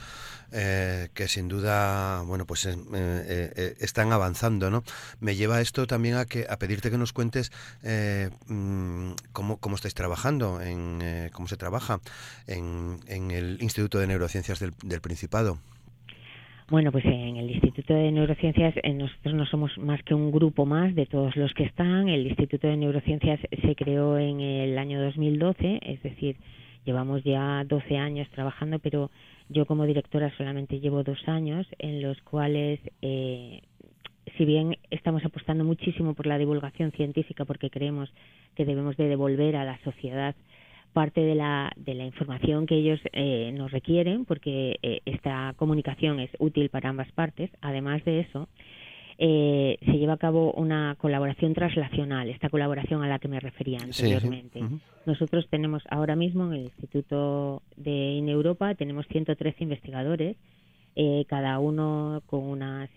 eh, 0.52 1.08
que 1.14 1.28
sin 1.28 1.48
duda, 1.48 2.22
bueno, 2.22 2.46
pues 2.46 2.64
eh, 2.66 3.74
están 3.80 4.12
avanzando, 4.12 4.70
¿no? 4.70 4.84
Me 5.20 5.34
lleva 5.34 5.60
esto 5.60 5.86
también 5.86 6.14
a 6.14 6.24
que 6.24 6.46
a 6.48 6.58
pedirte 6.58 6.90
que 6.90 6.96
nos 6.96 7.12
cuentes 7.12 7.50
mm, 8.48 9.10
cómo, 9.32 9.58
cómo 9.58 9.74
estáis 9.74 9.94
trabajando, 9.94 10.62
en 10.62 11.02
cómo 11.32 11.48
se 11.48 11.56
trabaja 11.56 11.98
en, 12.46 13.00
en, 13.08 13.32
el 13.32 13.58
Instituto 13.60 13.98
de 13.98 14.06
Neurociencias 14.06 14.60
del, 14.60 14.72
del 14.84 15.00
Principado. 15.00 15.58
Bueno, 16.70 16.92
pues 16.92 17.06
en 17.06 17.38
el 17.38 17.50
Instituto 17.50 17.94
de 17.94 18.12
Neurociencias 18.12 18.74
eh, 18.82 18.92
nosotros 18.92 19.34
no 19.34 19.46
somos 19.46 19.78
más 19.78 20.02
que 20.02 20.12
un 20.12 20.30
grupo 20.30 20.66
más 20.66 20.94
de 20.94 21.06
todos 21.06 21.34
los 21.34 21.54
que 21.54 21.64
están. 21.64 22.10
El 22.10 22.26
Instituto 22.26 22.66
de 22.66 22.76
Neurociencias 22.76 23.40
se 23.62 23.74
creó 23.74 24.18
en 24.18 24.42
el 24.42 24.76
año 24.76 25.02
2012, 25.02 25.80
es 25.80 26.02
decir, 26.02 26.36
llevamos 26.88 27.22
ya 27.22 27.64
12 27.68 27.98
años 27.98 28.26
trabajando, 28.30 28.78
pero 28.78 29.10
yo 29.50 29.66
como 29.66 29.84
directora 29.84 30.34
solamente 30.38 30.80
llevo 30.80 31.02
dos 31.02 31.18
años 31.28 31.66
en 31.78 32.00
los 32.00 32.18
cuales, 32.22 32.80
eh, 33.02 33.60
si 34.38 34.46
bien 34.46 34.78
estamos 34.90 35.22
apostando 35.22 35.64
muchísimo 35.64 36.14
por 36.14 36.26
la 36.26 36.38
divulgación 36.38 36.90
científica 36.92 37.44
porque 37.44 37.68
creemos 37.68 38.10
que 38.54 38.64
debemos 38.64 38.96
de 38.96 39.06
devolver 39.06 39.56
a 39.56 39.66
la 39.66 39.78
sociedad 39.84 40.34
parte 40.94 41.20
de 41.20 41.34
la, 41.34 41.70
de 41.76 41.92
la 41.92 42.06
información 42.06 42.64
que 42.64 42.76
ellos 42.76 43.00
eh, 43.12 43.52
nos 43.52 43.70
requieren, 43.70 44.24
porque 44.24 44.78
eh, 44.82 45.00
esta 45.04 45.52
comunicación 45.58 46.20
es 46.20 46.30
útil 46.38 46.70
para 46.70 46.88
ambas 46.88 47.12
partes. 47.12 47.50
Además 47.60 48.02
de 48.06 48.20
eso, 48.20 48.48
eh, 49.18 49.78
se 49.84 49.98
lleva 49.98 50.14
a 50.14 50.18
cabo 50.18 50.52
una 50.52 50.94
colaboración 50.96 51.52
translacional, 51.52 52.28
esta 52.28 52.48
colaboración 52.48 53.02
a 53.02 53.08
la 53.08 53.18
que 53.18 53.28
me 53.28 53.40
refería 53.40 53.78
anteriormente. 53.82 54.60
Nosotros 55.06 55.46
tenemos 55.50 55.82
ahora 55.90 56.16
mismo 56.16 56.46
en 56.46 56.52
el 56.52 56.64
Instituto 56.64 57.62
de 57.76 57.90
INEUropa 57.90 58.74
tenemos 58.74 59.06
113 59.08 59.64
investigadores, 59.64 60.36
cada 61.28 61.58
uno 61.58 62.22
con 62.26 62.44
unas 62.44 62.90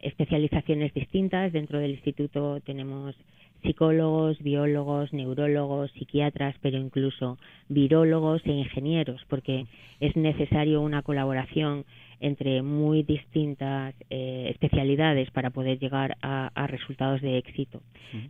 especializaciones 0.00 0.92
distintas. 0.94 1.52
Dentro 1.52 1.78
del 1.78 1.92
instituto 1.92 2.60
tenemos 2.60 3.16
psicólogos, 3.64 4.38
biólogos, 4.40 5.12
neurólogos, 5.12 5.90
psiquiatras, 5.92 6.54
pero 6.60 6.78
incluso 6.78 7.38
virólogos 7.68 8.42
e 8.44 8.52
ingenieros, 8.52 9.20
porque 9.28 9.66
es 10.00 10.14
necesario 10.16 10.80
una 10.82 11.02
colaboración 11.02 11.84
entre 12.20 12.62
muy 12.62 13.02
distintas 13.02 13.94
eh, 14.08 14.48
especialidades 14.50 15.30
para 15.30 15.50
poder 15.50 15.78
llegar 15.78 16.16
a, 16.22 16.66
resultados 16.66 17.20
de 17.20 17.38
éxito. 17.38 17.82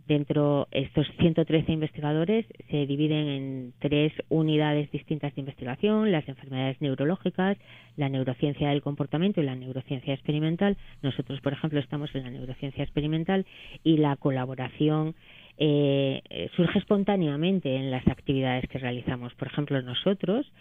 Dentro 0.07 0.67
estos 0.71 1.07
113 1.19 1.71
investigadores 1.71 2.45
se 2.69 2.85
dividen 2.85 3.27
en 3.27 3.73
tres 3.79 4.11
unidades 4.29 4.91
distintas 4.91 5.33
de 5.35 5.41
investigación: 5.41 6.11
las 6.11 6.27
enfermedades 6.27 6.81
neurológicas, 6.81 7.57
la 7.97 8.09
neurociencia 8.09 8.69
del 8.69 8.81
comportamiento 8.81 9.41
y 9.41 9.45
la 9.45 9.55
neurociencia 9.55 10.13
experimental. 10.13 10.77
Nosotros, 11.01 11.41
por 11.41 11.53
ejemplo, 11.53 11.79
estamos 11.79 12.13
en 12.15 12.23
la 12.23 12.31
neurociencia 12.31 12.83
experimental 12.83 13.45
y 13.83 13.97
la 13.97 14.15
colaboración 14.15 15.15
eh, 15.57 16.21
surge 16.55 16.79
espontáneamente 16.79 17.75
en 17.75 17.91
las 17.91 18.05
actividades 18.07 18.67
que 18.69 18.77
realizamos. 18.77 19.33
Por 19.35 19.47
ejemplo, 19.47 19.81
nosotros 19.81 20.51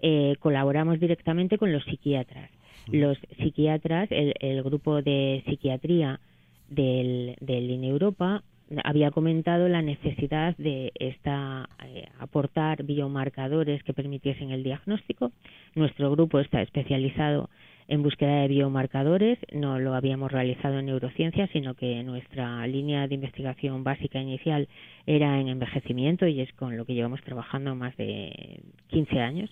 eh, 0.00 0.34
colaboramos 0.40 0.98
directamente 0.98 1.58
con 1.58 1.72
los 1.72 1.84
psiquiatras 1.84 2.50
los 2.92 3.18
psiquiatras, 3.38 4.08
el, 4.10 4.62
grupo 4.62 5.02
de 5.02 5.42
psiquiatría 5.46 6.18
del, 6.68 7.36
del 7.40 7.70
INEUropa 7.70 8.42
había 8.84 9.10
comentado 9.10 9.68
la 9.68 9.82
necesidad 9.82 10.56
de 10.56 10.92
esta, 10.94 11.68
eh, 11.84 12.06
aportar 12.18 12.84
biomarcadores 12.84 13.82
que 13.82 13.92
permitiesen 13.92 14.50
el 14.50 14.62
diagnóstico. 14.62 15.32
Nuestro 15.74 16.10
grupo 16.10 16.38
está 16.40 16.62
especializado 16.62 17.50
en 17.88 18.04
búsqueda 18.04 18.42
de 18.42 18.48
biomarcadores, 18.48 19.38
no 19.52 19.80
lo 19.80 19.94
habíamos 19.94 20.30
realizado 20.30 20.78
en 20.78 20.86
neurociencia, 20.86 21.48
sino 21.48 21.74
que 21.74 22.04
nuestra 22.04 22.64
línea 22.68 23.08
de 23.08 23.16
investigación 23.16 23.82
básica 23.82 24.20
inicial 24.20 24.68
era 25.06 25.40
en 25.40 25.48
envejecimiento 25.48 26.28
y 26.28 26.40
es 26.40 26.52
con 26.52 26.76
lo 26.76 26.84
que 26.84 26.94
llevamos 26.94 27.20
trabajando 27.22 27.74
más 27.74 27.96
de 27.96 28.60
15 28.90 29.20
años 29.20 29.50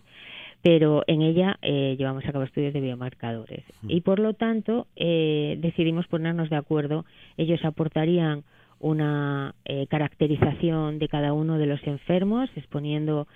pero 0.62 1.04
en 1.06 1.22
ella 1.22 1.58
eh, 1.62 1.94
llevamos 1.98 2.25
a 2.25 2.32
cabo 2.32 2.44
estudios 2.44 2.72
de 2.72 2.80
biomarcadores 2.80 3.64
y 3.87 4.00
por 4.00 4.18
lo 4.18 4.34
tanto 4.34 4.88
eh, 4.96 5.56
decidimos 5.60 6.06
ponernos 6.08 6.50
de 6.50 6.56
acuerdo. 6.56 7.04
Ellos 7.37 7.64
aportarían 7.64 8.42
una 8.80 9.54
eh, 9.64 9.87
caracterización 9.88 10.99
de 10.99 11.08
cada 11.08 11.32
uno 11.32 11.58
de 11.58 11.66
los 11.66 11.85
enfermos, 11.87 12.50
exponiendo 12.56 13.26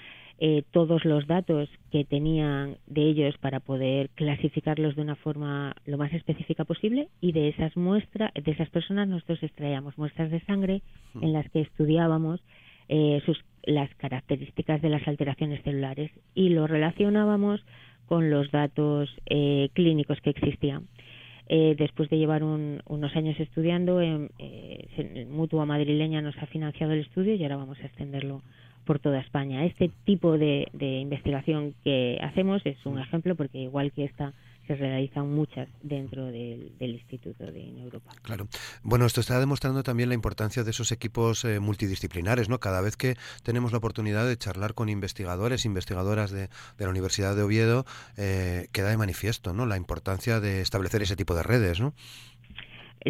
todos 0.72 1.04
los 1.04 1.28
datos 1.28 1.68
que 1.92 2.04
tenían 2.04 2.76
de 2.88 3.02
ellos 3.02 3.38
para 3.38 3.60
poder 3.60 4.10
clasificarlos 4.16 4.96
de 4.96 5.02
una 5.02 5.14
forma 5.14 5.76
lo 5.86 5.98
más 5.98 6.12
específica 6.12 6.64
posible 6.64 7.06
y 7.20 7.30
de 7.30 7.50
esas 7.50 7.76
muestras, 7.76 8.32
de 8.34 8.50
esas 8.50 8.68
personas 8.68 9.06
nosotros 9.06 9.40
extraíamos 9.44 9.96
muestras 9.98 10.32
de 10.32 10.40
sangre 10.40 10.82
en 11.20 11.32
las 11.32 11.48
que 11.50 11.60
estudiábamos 11.60 12.40
sus 13.24 13.38
las 13.64 13.94
características 13.96 14.82
de 14.82 14.88
las 14.88 15.06
alteraciones 15.06 15.62
celulares 15.62 16.10
y 16.34 16.48
lo 16.48 16.66
relacionábamos 16.66 17.64
con 18.06 18.30
los 18.30 18.50
datos 18.50 19.08
eh, 19.26 19.70
clínicos 19.72 20.20
que 20.20 20.30
existían. 20.30 20.88
Eh, 21.54 21.74
después 21.76 22.08
de 22.08 22.16
llevar 22.16 22.42
unos 22.42 23.14
años 23.14 23.38
estudiando, 23.38 24.00
en, 24.00 24.30
eh, 24.38 25.26
Mutua 25.30 25.66
Madrileña 25.66 26.22
nos 26.22 26.34
ha 26.38 26.46
financiado 26.46 26.94
el 26.94 27.00
estudio 27.00 27.34
y 27.34 27.42
ahora 27.42 27.58
vamos 27.58 27.78
a 27.80 27.84
extenderlo 27.84 28.40
por 28.86 29.00
toda 29.00 29.20
España. 29.20 29.66
Este 29.66 29.90
tipo 30.06 30.38
de, 30.38 30.68
de 30.72 31.00
investigación 31.00 31.74
que 31.84 32.18
hacemos 32.22 32.64
es 32.64 32.78
un 32.86 32.98
ejemplo 32.98 33.34
porque 33.34 33.58
igual 33.58 33.92
que 33.92 34.04
esta 34.04 34.32
se 34.66 34.74
realizan 34.74 35.32
muchas 35.34 35.68
dentro 35.82 36.26
del, 36.26 36.72
Instituto 36.80 37.44
de 37.44 37.80
Europa. 37.80 38.12
Claro. 38.22 38.48
Bueno, 38.82 39.06
esto 39.06 39.20
está 39.20 39.40
demostrando 39.40 39.82
también 39.82 40.08
la 40.08 40.14
importancia 40.14 40.62
de 40.62 40.70
esos 40.70 40.92
equipos 40.92 41.44
eh, 41.44 41.58
multidisciplinares, 41.58 42.48
¿no? 42.48 42.60
Cada 42.60 42.80
vez 42.80 42.96
que 42.96 43.16
tenemos 43.42 43.72
la 43.72 43.78
oportunidad 43.78 44.26
de 44.26 44.36
charlar 44.36 44.74
con 44.74 44.88
investigadores, 44.88 45.64
investigadoras 45.64 46.30
de, 46.30 46.48
la 46.78 46.88
Universidad 46.88 47.34
de 47.34 47.42
Oviedo, 47.42 47.86
eh, 48.16 48.68
queda 48.72 48.90
de 48.90 48.96
manifiesto, 48.96 49.52
¿no? 49.52 49.66
La 49.66 49.76
importancia 49.76 50.40
de 50.40 50.60
establecer 50.60 51.02
ese 51.02 51.16
tipo 51.16 51.34
de 51.34 51.42
redes, 51.42 51.80
¿no? 51.80 51.94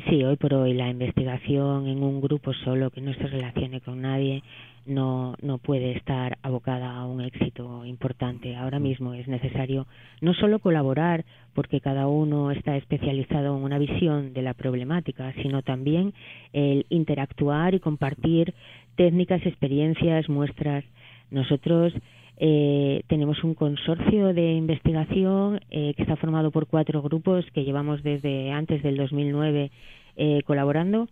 Sí, 0.09 0.25
hoy 0.25 0.37
por 0.37 0.55
hoy 0.55 0.73
la 0.73 0.89
investigación 0.89 1.87
en 1.87 2.03
un 2.03 2.23
grupo 2.23 2.55
solo 2.55 2.91
que 2.91 3.03
no 3.03 3.13
se 3.13 3.27
relacione 3.27 3.83
con 3.83 4.01
nadie 4.01 4.43
no, 4.87 5.35
no 5.43 5.59
puede 5.59 5.93
estar 5.93 6.39
abocada 6.41 6.97
a 6.97 7.05
un 7.05 7.21
éxito 7.21 7.85
importante. 7.85 8.57
Ahora 8.57 8.79
mm. 8.79 8.83
mismo 8.83 9.13
es 9.13 9.29
necesario 9.29 9.87
no 10.23 10.33
solo 10.33 10.61
colaborar 10.61 11.27
porque 11.53 11.83
cada 11.83 12.07
uno 12.07 12.53
está 12.53 12.75
especializado 12.79 13.55
en 13.55 13.65
una 13.65 13.79
visión 13.79 14.33
de 14.33 14.41
la 14.41 14.55
problemática, 14.55 15.35
sino 15.43 15.61
también 15.61 16.15
el 16.55 16.87
interactuar 16.89 17.75
y 17.75 17.81
compartir 17.81 18.55
técnicas, 18.97 19.45
experiencias, 19.45 20.27
muestras. 20.27 20.85
Nosotros 21.31 21.93
eh, 22.39 23.03
tenemos 23.09 23.45
un 23.45 23.55
consorcio 23.55 24.33
de 24.33 24.55
investigación 24.55 25.61
eh, 25.71 25.95
que 25.97 26.03
está 26.03 26.17
formado 26.17 26.51
por 26.51 26.67
cuatro 26.67 27.03
grupos 27.03 27.45
que 27.53 27.65
llevamos 27.65 28.03
desde 28.03 28.51
antes 28.51 28.83
del 28.83 28.97
2009 28.97 29.71
eh, 30.17 30.43
colaborando. 30.45 31.09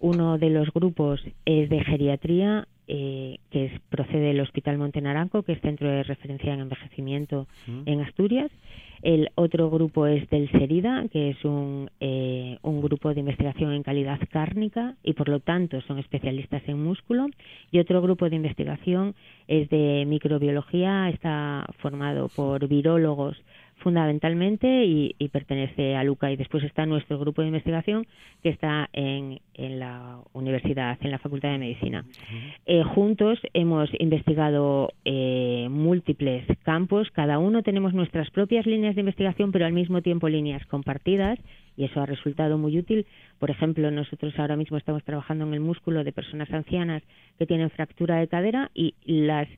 Uno 0.00 0.38
de 0.38 0.50
los 0.50 0.70
grupos 0.72 1.20
es 1.46 1.70
de 1.70 1.82
geriatría, 1.84 2.68
que 2.86 3.38
es, 3.50 3.72
procede 3.88 4.26
del 4.26 4.40
Hospital 4.40 4.76
Monte 4.76 5.00
Naranco, 5.00 5.42
que 5.42 5.52
es 5.52 5.60
centro 5.62 5.88
de 5.88 6.02
referencia 6.02 6.52
en 6.52 6.60
envejecimiento 6.60 7.46
en 7.86 8.02
Asturias. 8.02 8.50
El 9.04 9.28
otro 9.34 9.68
grupo 9.68 10.06
es 10.06 10.30
del 10.30 10.50
SERIDA, 10.50 11.08
que 11.12 11.28
es 11.28 11.44
un, 11.44 11.90
eh, 12.00 12.56
un 12.62 12.80
grupo 12.80 13.12
de 13.12 13.20
investigación 13.20 13.74
en 13.74 13.82
calidad 13.82 14.18
cárnica 14.30 14.94
y 15.02 15.12
por 15.12 15.28
lo 15.28 15.40
tanto 15.40 15.82
son 15.82 15.98
especialistas 15.98 16.62
en 16.66 16.82
músculo. 16.82 17.26
Y 17.70 17.80
otro 17.80 18.00
grupo 18.00 18.30
de 18.30 18.36
investigación 18.36 19.14
es 19.46 19.68
de 19.68 20.06
microbiología, 20.06 21.10
está 21.10 21.66
formado 21.80 22.30
por 22.34 22.66
virólogos 22.66 23.36
fundamentalmente 23.76 24.84
y, 24.84 25.14
pertenece 25.28 25.96
a 25.96 26.04
LUCA. 26.04 26.30
Y 26.30 26.36
después 26.36 26.62
está 26.64 26.86
nuestro 26.86 27.18
grupo 27.18 27.42
de 27.42 27.48
investigación 27.48 28.06
que 28.42 28.50
está 28.50 28.88
en, 28.92 29.40
en 29.54 29.78
la 29.78 30.18
universidad, 30.32 30.96
en 31.00 31.10
la 31.10 31.18
Facultad 31.18 31.50
de 31.50 31.58
Medicina. 31.58 32.04
Eh, 32.66 32.82
juntos 32.82 33.38
hemos 33.52 33.90
investigado 33.98 34.92
eh, 35.04 35.66
múltiples 35.70 36.46
campos, 36.62 37.10
cada 37.10 37.38
uno 37.38 37.62
tenemos 37.62 37.94
nuestras 37.94 38.30
propias 38.30 38.66
líneas 38.66 38.94
de 38.94 39.00
investigación, 39.00 39.52
pero 39.52 39.66
al 39.66 39.72
mismo 39.72 40.02
tiempo 40.02 40.28
líneas 40.28 40.64
compartidas 40.66 41.38
y 41.76 41.84
eso 41.84 42.00
ha 42.00 42.06
resultado 42.06 42.58
muy 42.58 42.78
útil. 42.78 43.06
Por 43.38 43.50
ejemplo, 43.50 43.90
nosotros 43.90 44.38
ahora 44.38 44.56
mismo 44.56 44.76
estamos 44.76 45.02
trabajando 45.04 45.44
en 45.46 45.54
el 45.54 45.60
músculo 45.60 46.04
de 46.04 46.12
personas 46.12 46.50
ancianas 46.52 47.02
que 47.38 47.46
tienen 47.46 47.70
fractura 47.70 48.16
de 48.16 48.28
cadera 48.28 48.70
y 48.74 48.94
las 49.04 49.48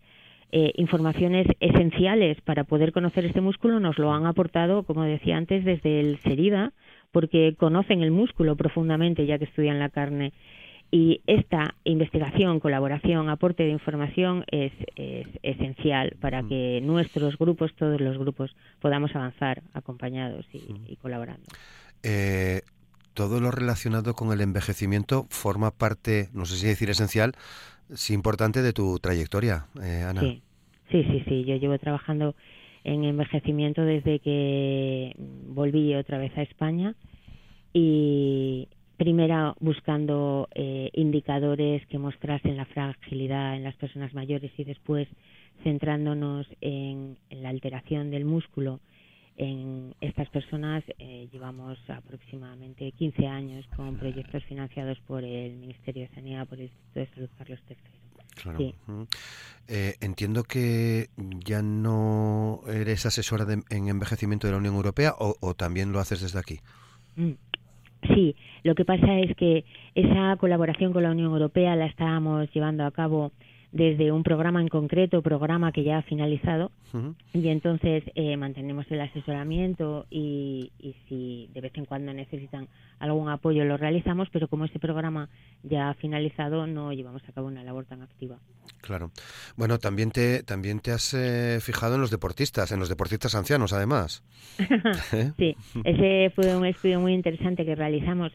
eh, 0.52 0.72
informaciones 0.76 1.46
esenciales 1.60 2.40
para 2.42 2.64
poder 2.64 2.92
conocer 2.92 3.24
este 3.24 3.40
músculo 3.40 3.80
nos 3.80 3.98
lo 3.98 4.12
han 4.12 4.26
aportado, 4.26 4.84
como 4.84 5.02
decía 5.02 5.36
antes, 5.36 5.64
desde 5.64 6.00
el 6.00 6.18
SERIDA, 6.22 6.72
porque 7.12 7.54
conocen 7.58 8.02
el 8.02 8.10
músculo 8.10 8.56
profundamente 8.56 9.26
ya 9.26 9.38
que 9.38 9.44
estudian 9.44 9.78
la 9.78 9.88
carne. 9.88 10.32
Y 10.90 11.20
esta 11.26 11.74
investigación, 11.82 12.60
colaboración, 12.60 13.28
aporte 13.28 13.64
de 13.64 13.70
información 13.70 14.44
es, 14.52 14.72
esencial 15.42 16.16
para 16.20 16.42
mm. 16.42 16.48
que 16.48 16.80
nuestros 16.82 17.36
grupos, 17.38 17.74
todos 17.74 18.00
los 18.00 18.16
grupos, 18.16 18.54
podamos 18.80 19.14
avanzar 19.16 19.62
acompañados 19.74 20.46
y, 20.52 20.72
mm. 20.72 20.96
colaborando. 21.02 21.44
Eh, 22.04 22.60
todo 23.14 23.40
lo 23.40 23.50
relacionado 23.50 24.14
con 24.14 24.30
el 24.30 24.42
envejecimiento 24.42 25.26
forma 25.30 25.70
parte, 25.70 26.28
no 26.32 26.44
sé 26.44 26.56
si 26.56 26.66
decir 26.66 26.90
esencial, 26.90 27.32
sí 27.92 28.14
importante 28.14 28.62
de 28.62 28.72
tu 28.72 28.98
trayectoria, 28.98 29.66
eh, 29.82 30.04
Ana. 30.08 30.20
Sí. 30.20 30.42
sí, 30.90 31.22
sí. 31.28 31.44
Yo 31.44 31.56
llevo 31.56 31.78
trabajando 31.78 32.34
en 32.84 33.04
envejecimiento 33.04 33.82
desde 33.82 34.20
que 34.20 35.14
volví 35.48 35.94
otra 35.94 36.18
vez 36.18 36.36
a 36.38 36.42
España 36.42 36.94
y 37.72 38.68
primero 38.96 39.56
buscando 39.60 40.48
eh, 40.54 40.90
indicadores 40.94 41.84
que 41.86 41.98
mostrasen 41.98 42.56
la 42.56 42.64
fragilidad 42.66 43.56
en 43.56 43.64
las 43.64 43.76
personas 43.76 44.14
mayores 44.14 44.50
y 44.56 44.64
después 44.64 45.08
centrándonos 45.62 46.46
en, 46.60 47.18
la 47.30 47.50
alteración 47.50 48.10
del 48.10 48.24
músculo 48.24 48.80
en 49.36 49.94
estas 50.00 50.28
personas 50.30 50.82
eh, 50.98 51.28
llevamos 51.32 51.78
aproximadamente 51.88 52.90
15 52.92 53.26
años 53.26 53.66
con 53.76 53.96
proyectos 53.96 54.42
financiados 54.44 54.98
por 55.06 55.24
el 55.24 55.56
Ministerio 55.56 56.08
de 56.08 56.14
Sanidad, 56.14 56.46
por 56.48 56.58
el 56.58 56.64
Instituto 56.64 57.00
de 57.00 57.06
Salud 57.14 57.30
Carlos 57.38 57.60
III. 57.68 57.76
Claro. 58.42 58.58
Eh, 59.68 59.94
entiendo 60.00 60.44
que 60.44 61.08
ya 61.44 61.62
no 61.62 62.60
eres 62.68 63.06
asesora 63.06 63.46
en 63.70 63.88
envejecimiento 63.88 64.46
de 64.46 64.52
la 64.52 64.58
Unión 64.58 64.74
Europea 64.74 65.14
o, 65.18 65.54
también 65.54 65.92
lo 65.92 66.00
haces 66.00 66.20
desde 66.20 66.38
aquí. 66.38 66.60
Mm. 67.16 67.32
Sí, 68.14 68.36
lo 68.62 68.74
que 68.74 68.84
pasa 68.84 69.18
es 69.18 69.34
que 69.36 69.64
esa 69.94 70.36
colaboración 70.36 70.92
con 70.92 71.02
la 71.02 71.10
Unión 71.10 71.32
Europea 71.32 71.74
la 71.76 71.86
estábamos 71.86 72.48
llevando 72.52 72.84
a 72.84 72.90
cabo 72.90 73.32
desde 73.76 74.10
un 74.10 74.22
programa 74.22 74.62
en 74.62 74.68
concreto, 74.68 75.20
programa 75.20 75.70
que 75.70 75.84
ya 75.84 75.98
ha 75.98 76.02
finalizado, 76.02 76.70
y 77.34 77.48
entonces 77.48 78.04
eh, 78.14 78.38
mantenemos 78.38 78.86
el 78.90 79.02
asesoramiento 79.02 80.06
y, 80.08 80.72
si 81.08 81.50
de 81.52 81.60
vez 81.60 81.72
en 81.74 81.84
cuando 81.84 82.14
necesitan 82.14 82.68
algún 82.98 83.28
apoyo 83.28 83.66
lo 83.66 83.76
realizamos, 83.76 84.28
pero 84.32 84.48
como 84.48 84.64
ese 84.64 84.78
programa 84.78 85.28
ya 85.62 85.90
ha 85.90 85.94
finalizado 85.94 86.66
no 86.66 86.94
llevamos 86.94 87.22
a 87.28 87.32
cabo 87.32 87.48
una 87.48 87.62
labor 87.62 87.84
tan 87.84 88.00
activa. 88.00 88.38
Claro. 88.80 89.10
Bueno, 89.56 89.78
también 89.78 90.10
te 90.10 90.42
también 90.42 90.80
te 90.80 90.92
has 90.92 91.12
eh, 91.12 91.58
fijado 91.60 91.96
en 91.96 92.00
los 92.00 92.10
deportistas, 92.10 92.72
en 92.72 92.80
los 92.80 92.88
deportistas 92.88 93.34
ancianos, 93.34 93.74
además. 93.74 94.24
sí, 95.36 95.54
ese 95.84 96.32
fue 96.34 96.56
un 96.56 96.64
estudio 96.64 96.98
muy 96.98 97.12
interesante 97.12 97.66
que 97.66 97.74
realizamos 97.74 98.32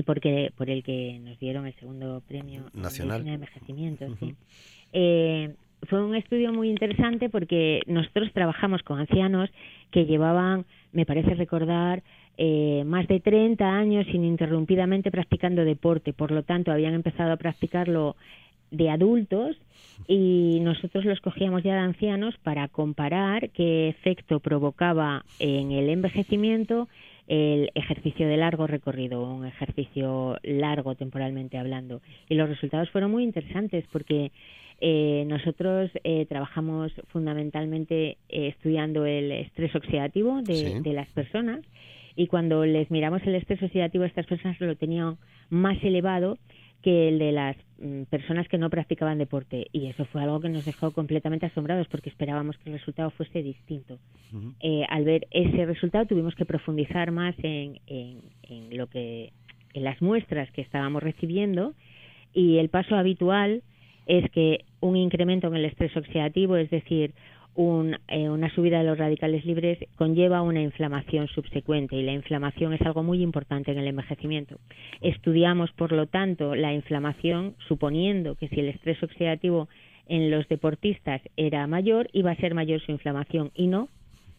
y 0.00 0.02
porque 0.02 0.52
por 0.56 0.70
el 0.70 0.82
que 0.82 1.18
nos 1.22 1.38
dieron 1.38 1.66
el 1.66 1.74
segundo 1.74 2.22
premio 2.26 2.64
nacional. 2.72 3.24
de 3.24 3.34
envejecimiento. 3.34 4.06
Eh, 4.92 5.54
fue 5.88 6.04
un 6.04 6.14
estudio 6.14 6.52
muy 6.52 6.68
interesante 6.68 7.28
porque 7.28 7.82
nosotros 7.86 8.30
trabajamos 8.32 8.82
con 8.82 8.98
ancianos 8.98 9.50
que 9.90 10.06
llevaban, 10.06 10.64
me 10.92 11.06
parece 11.06 11.34
recordar, 11.34 12.02
eh, 12.36 12.82
más 12.86 13.06
de 13.08 13.20
30 13.20 13.64
años 13.64 14.06
ininterrumpidamente 14.12 15.10
practicando 15.10 15.64
deporte, 15.64 16.12
por 16.12 16.30
lo 16.30 16.42
tanto 16.42 16.72
habían 16.72 16.94
empezado 16.94 17.32
a 17.32 17.36
practicarlo 17.36 18.16
de 18.70 18.88
adultos 18.88 19.56
y 20.06 20.60
nosotros 20.62 21.04
los 21.04 21.20
cogíamos 21.20 21.62
ya 21.62 21.74
de 21.74 21.80
ancianos 21.80 22.34
para 22.42 22.68
comparar 22.68 23.50
qué 23.50 23.88
efecto 23.88 24.40
provocaba 24.40 25.24
en 25.38 25.72
el 25.72 25.88
envejecimiento 25.88 26.88
el 27.30 27.70
ejercicio 27.76 28.26
de 28.26 28.36
largo 28.36 28.66
recorrido, 28.66 29.22
un 29.22 29.46
ejercicio 29.46 30.36
largo 30.42 30.96
temporalmente 30.96 31.58
hablando. 31.58 32.02
Y 32.28 32.34
los 32.34 32.48
resultados 32.48 32.90
fueron 32.90 33.12
muy 33.12 33.22
interesantes 33.22 33.84
porque 33.92 34.32
eh, 34.80 35.24
nosotros 35.28 35.92
eh, 36.02 36.26
trabajamos 36.26 36.90
fundamentalmente 37.12 38.18
eh, 38.28 38.48
estudiando 38.48 39.06
el 39.06 39.30
estrés 39.30 39.72
oxidativo 39.76 40.42
de, 40.42 40.80
de, 40.80 40.92
las 40.92 41.08
personas 41.10 41.60
y 42.16 42.26
cuando 42.26 42.64
les 42.64 42.90
miramos 42.90 43.22
el 43.24 43.36
estrés 43.36 43.62
oxidativo 43.62 44.02
estas 44.02 44.26
personas 44.26 44.60
lo 44.60 44.74
tenían 44.74 45.16
más 45.50 45.76
elevado 45.84 46.36
que 46.82 47.08
el 47.08 47.18
de 47.18 47.32
las 47.32 47.56
mm, 47.78 48.04
personas 48.04 48.48
que 48.48 48.58
no 48.58 48.70
practicaban 48.70 49.18
deporte. 49.18 49.66
Y 49.72 49.86
eso 49.86 50.04
fue 50.06 50.22
algo 50.22 50.40
que 50.40 50.48
nos 50.48 50.64
dejó 50.64 50.92
completamente 50.92 51.46
asombrados 51.46 51.88
porque 51.88 52.10
esperábamos 52.10 52.56
que 52.58 52.70
el 52.70 52.78
resultado 52.78 53.10
fuese 53.10 53.42
distinto. 53.42 53.98
Eh, 54.60 54.84
al 54.88 55.04
ver 55.04 55.26
ese 55.30 55.66
resultado 55.66 56.06
tuvimos 56.06 56.34
que 56.34 56.44
profundizar 56.44 57.10
más 57.10 57.34
en, 57.42 57.80
en, 57.86 58.20
en, 58.42 58.76
lo 58.76 58.86
que 58.86 59.32
en 59.74 59.84
las 59.84 60.00
muestras 60.00 60.50
que 60.52 60.62
estábamos 60.62 61.02
recibiendo. 61.02 61.74
Y 62.32 62.58
el 62.58 62.68
paso 62.68 62.94
habitual 62.96 63.62
es 64.06 64.30
que 64.30 64.64
un 64.80 64.96
incremento 64.96 65.48
en 65.48 65.56
el 65.56 65.64
estrés 65.64 65.96
oxidativo, 65.96 66.56
es 66.56 66.70
decir, 66.70 67.12
eh, 67.56 68.28
una 68.28 68.54
subida 68.54 68.78
de 68.78 68.84
los 68.84 68.96
radicales 68.96 69.44
libres 69.44 69.78
conlleva 69.96 70.40
una 70.42 70.62
inflamación 70.62 71.28
subsecuente 71.28 71.96
y 71.96 72.02
la 72.02 72.12
inflamación 72.12 72.72
es 72.72 72.80
algo 72.82 73.02
muy 73.02 73.22
importante 73.22 73.72
en 73.72 73.78
el 73.78 73.88
envejecimiento. 73.88 74.58
Estudiamos, 75.00 75.70
por 75.72 75.92
lo 75.92 76.06
tanto, 76.06 76.54
la 76.54 76.72
inflamación 76.72 77.56
suponiendo 77.68 78.36
que 78.36 78.48
si 78.48 78.60
el 78.60 78.68
estrés 78.68 79.02
oxidativo 79.02 79.68
en 80.06 80.30
los 80.30 80.48
deportistas 80.48 81.20
era 81.36 81.66
mayor, 81.66 82.08
iba 82.12 82.30
a 82.30 82.36
ser 82.36 82.54
mayor 82.54 82.80
su 82.80 82.92
inflamación 82.92 83.50
y 83.54 83.66
no, 83.66 83.88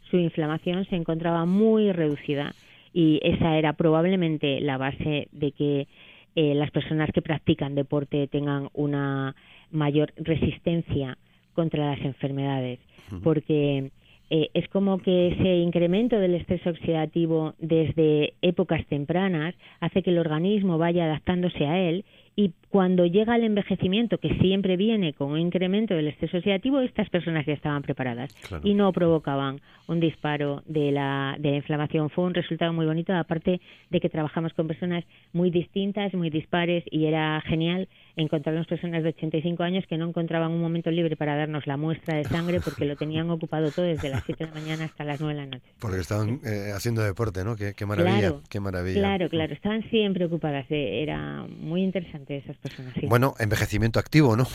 su 0.09 0.17
inflamación 0.17 0.85
se 0.85 0.95
encontraba 0.95 1.45
muy 1.45 1.91
reducida 1.91 2.53
y 2.93 3.19
esa 3.23 3.57
era 3.57 3.73
probablemente 3.73 4.59
la 4.61 4.77
base 4.77 5.27
de 5.31 5.51
que 5.51 5.87
eh, 6.35 6.55
las 6.55 6.71
personas 6.71 7.09
que 7.13 7.21
practican 7.21 7.75
deporte 7.75 8.27
tengan 8.27 8.69
una 8.73 9.35
mayor 9.69 10.13
resistencia 10.17 11.17
contra 11.53 11.91
las 11.91 12.01
enfermedades, 12.01 12.79
porque 13.23 13.91
eh, 14.29 14.49
es 14.53 14.67
como 14.69 14.99
que 14.99 15.27
ese 15.27 15.57
incremento 15.57 16.17
del 16.17 16.35
estrés 16.35 16.65
oxidativo 16.65 17.53
desde 17.59 18.33
épocas 18.41 18.85
tempranas 18.87 19.53
hace 19.81 20.01
que 20.01 20.09
el 20.09 20.19
organismo 20.19 20.77
vaya 20.77 21.03
adaptándose 21.03 21.65
a 21.65 21.77
él 21.77 22.05
y 22.35 22.53
cuando 22.69 23.05
llega 23.05 23.35
el 23.35 23.43
envejecimiento, 23.43 24.17
que 24.17 24.33
siempre 24.39 24.77
viene 24.77 25.13
con 25.13 25.31
un 25.31 25.39
incremento 25.39 25.93
del 25.93 26.07
estrés 26.07 26.33
oxidativo, 26.33 26.79
estas 26.79 27.09
personas 27.09 27.45
ya 27.45 27.53
estaban 27.53 27.81
preparadas 27.81 28.33
y 28.63 28.73
no 28.73 28.93
provocaban 28.93 29.59
un 29.87 29.99
disparo 29.99 30.63
de 30.65 30.91
la, 30.91 31.35
de 31.37 31.51
la 31.51 31.57
inflamación. 31.57 32.09
Fue 32.09 32.23
un 32.23 32.33
resultado 32.33 32.71
muy 32.71 32.85
bonito, 32.85 33.13
aparte 33.13 33.59
de 33.89 33.99
que 33.99 34.07
trabajamos 34.07 34.53
con 34.53 34.67
personas 34.67 35.03
muy 35.33 35.51
distintas, 35.51 36.13
muy 36.13 36.29
dispares, 36.29 36.85
y 36.89 37.07
era 37.07 37.41
genial 37.41 37.89
encontrarnos 38.15 38.67
personas 38.67 39.03
de 39.03 39.09
85 39.09 39.63
años 39.63 39.85
que 39.87 39.97
no 39.97 40.07
encontraban 40.07 40.51
un 40.51 40.61
momento 40.61 40.91
libre 40.91 41.17
para 41.17 41.35
darnos 41.35 41.67
la 41.67 41.75
muestra 41.75 42.15
de 42.15 42.23
sangre 42.23 42.61
porque 42.63 42.85
lo 42.85 42.95
tenían 42.95 43.29
ocupado 43.29 43.71
todo 43.71 43.85
desde 43.85 44.09
las 44.09 44.23
7 44.23 44.45
de 44.45 44.49
la 44.49 44.55
mañana 44.55 44.85
hasta 44.85 45.03
las 45.03 45.19
9 45.19 45.33
de 45.33 45.41
la 45.41 45.47
noche. 45.47 45.65
Porque 45.79 45.99
estaban 45.99 46.39
eh, 46.45 46.71
haciendo 46.73 47.01
deporte, 47.01 47.43
¿no? 47.43 47.57
Qué, 47.57 47.85
maravilla, 47.85 48.19
claro, 48.19 48.41
qué 48.49 48.59
maravilla. 48.61 48.99
Claro, 48.99 49.29
claro, 49.29 49.53
estaban 49.53 49.83
siempre 49.89 50.23
ocupadas, 50.25 50.65
eh, 50.69 51.03
era 51.03 51.45
muy 51.59 51.83
interesante 51.83 52.20
esas 52.29 52.57
personas. 52.57 52.93
Bueno, 53.03 53.33
envejecimiento 53.39 53.99
activo, 53.99 54.35
¿no? 54.35 54.45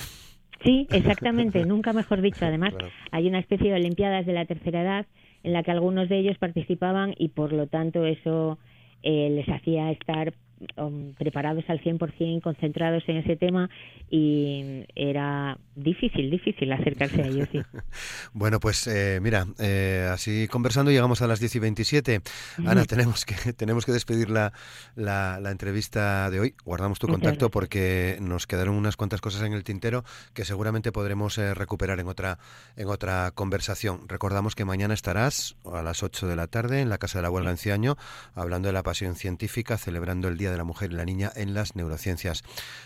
Sí, 0.64 0.86
exactamente, 0.90 1.64
nunca 1.64 1.92
mejor 1.92 2.20
dicho. 2.20 2.44
Además, 2.46 2.74
hay 3.10 3.28
una 3.28 3.38
especie 3.38 3.70
de 3.70 3.76
Olimpiadas 3.76 4.26
de 4.26 4.32
la 4.32 4.46
tercera 4.46 4.82
edad 4.82 5.06
en 5.42 5.52
la 5.52 5.62
que 5.62 5.70
algunos 5.70 6.08
de 6.08 6.18
ellos 6.18 6.38
participaban 6.38 7.14
y 7.16 7.28
por 7.28 7.52
lo 7.52 7.66
tanto 7.66 8.04
eso 8.04 8.58
eh, 9.02 9.30
les 9.30 9.48
hacía 9.48 9.90
estar 9.90 10.34
Um, 10.76 11.12
preparados 11.12 11.64
al 11.68 11.82
100%, 11.82 12.40
concentrados 12.40 13.02
en 13.08 13.18
ese 13.18 13.36
tema 13.36 13.68
y 14.08 14.86
era 14.94 15.58
difícil, 15.74 16.30
difícil 16.30 16.72
acercarse 16.72 17.22
a 17.22 17.26
ellos. 17.26 17.46
Sí. 17.52 17.60
bueno, 18.32 18.58
pues 18.58 18.86
eh, 18.86 19.18
mira, 19.20 19.46
eh, 19.58 20.08
así 20.10 20.48
conversando 20.48 20.90
llegamos 20.90 21.20
a 21.20 21.26
las 21.26 21.40
10 21.40 21.56
y 21.56 21.58
27. 21.58 22.20
Ana, 22.64 22.86
tenemos 22.86 23.26
que, 23.26 23.52
tenemos 23.52 23.84
que 23.84 23.92
despedir 23.92 24.30
la, 24.30 24.54
la, 24.94 25.50
entrevista 25.50 26.30
de 26.30 26.40
hoy. 26.40 26.54
Guardamos 26.64 26.98
tu 26.98 27.06
contacto 27.06 27.50
porque 27.50 28.16
nos 28.22 28.46
quedaron 28.46 28.76
unas 28.76 28.96
cuantas 28.96 29.20
cosas 29.20 29.42
en 29.42 29.52
el 29.52 29.62
tintero 29.62 30.04
que 30.32 30.46
seguramente 30.46 30.90
podremos 30.90 31.36
eh, 31.36 31.52
recuperar 31.52 32.00
en 32.00 32.08
otra, 32.08 32.38
en 32.76 32.88
otra 32.88 33.30
conversación. 33.32 34.08
Recordamos 34.08 34.54
que 34.54 34.64
mañana 34.64 34.94
estarás 34.94 35.56
a 35.70 35.82
las 35.82 36.02
8 36.02 36.26
de 36.26 36.36
la 36.36 36.46
tarde 36.46 36.80
en 36.80 36.88
la 36.88 36.96
Casa 36.96 37.18
de 37.18 37.24
la 37.24 37.30
Huelga 37.30 37.50
en 37.50 37.58
Ciaño 37.58 37.96
hablando 38.34 38.68
de 38.68 38.72
la 38.72 38.82
pasión 38.82 39.16
científica, 39.16 39.76
celebrando 39.76 40.28
el 40.28 40.45
Día 40.46 40.52
de 40.52 40.58
la 40.58 40.64
Mujer 40.64 40.92
y 40.92 40.94
la 40.94 41.04
Niña 41.04 41.32
en 41.34 41.54
las 41.54 41.74
Neurociencias. 41.74 42.44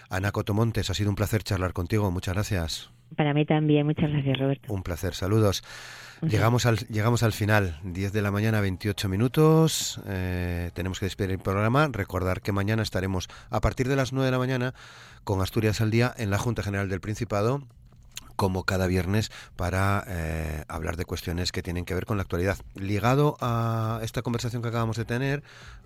Ana 0.08 0.32
Cotomontes, 0.32 0.88
ha 0.88 0.94
sido 0.94 1.10
un 1.10 1.16
placer 1.16 1.42
charlar 1.42 1.74
contigo. 1.74 2.10
Muchas 2.10 2.34
gracias. 2.34 2.90
Para 3.16 3.34
mí 3.34 3.44
también. 3.44 3.86
Muchas 3.86 4.10
gracias, 4.10 4.38
Roberto. 4.38 4.72
Un 4.72 4.82
placer. 4.82 5.14
Saludos. 5.14 5.62
Llegamos 6.22 6.66
al, 6.66 6.78
llegamos 6.88 7.22
al 7.22 7.32
final, 7.32 7.78
10 7.82 8.12
de 8.12 8.22
la 8.22 8.30
mañana, 8.30 8.60
28 8.60 9.08
minutos. 9.08 10.00
Eh, 10.06 10.70
tenemos 10.74 11.00
que 11.00 11.06
despedir 11.06 11.32
el 11.32 11.38
programa. 11.38 11.88
Recordar 11.92 12.40
que 12.40 12.52
mañana 12.52 12.82
estaremos 12.82 13.28
a 13.50 13.60
partir 13.60 13.88
de 13.88 13.96
las 13.96 14.12
9 14.12 14.26
de 14.26 14.32
la 14.32 14.38
mañana 14.38 14.74
con 15.24 15.40
Asturias 15.40 15.80
al 15.80 15.90
Día 15.90 16.14
en 16.16 16.30
la 16.30 16.38
Junta 16.38 16.62
General 16.62 16.88
del 16.88 17.00
Principado 17.00 17.62
como 18.36 18.64
cada 18.64 18.86
viernes 18.86 19.30
para 19.56 20.02
eh, 20.06 20.64
hablar 20.66 20.96
de 20.96 21.04
cuestiones 21.04 21.52
que 21.52 21.62
tienen 21.62 21.84
que 21.84 21.94
ver 21.94 22.06
con 22.06 22.16
la 22.16 22.22
actualidad. 22.22 22.56
Ligado 22.74 23.36
a 23.40 24.00
esta 24.02 24.22
conversación 24.22 24.62
que 24.62 24.68
acabamos 24.68 24.96
de 24.96 25.04
tener 25.04 25.42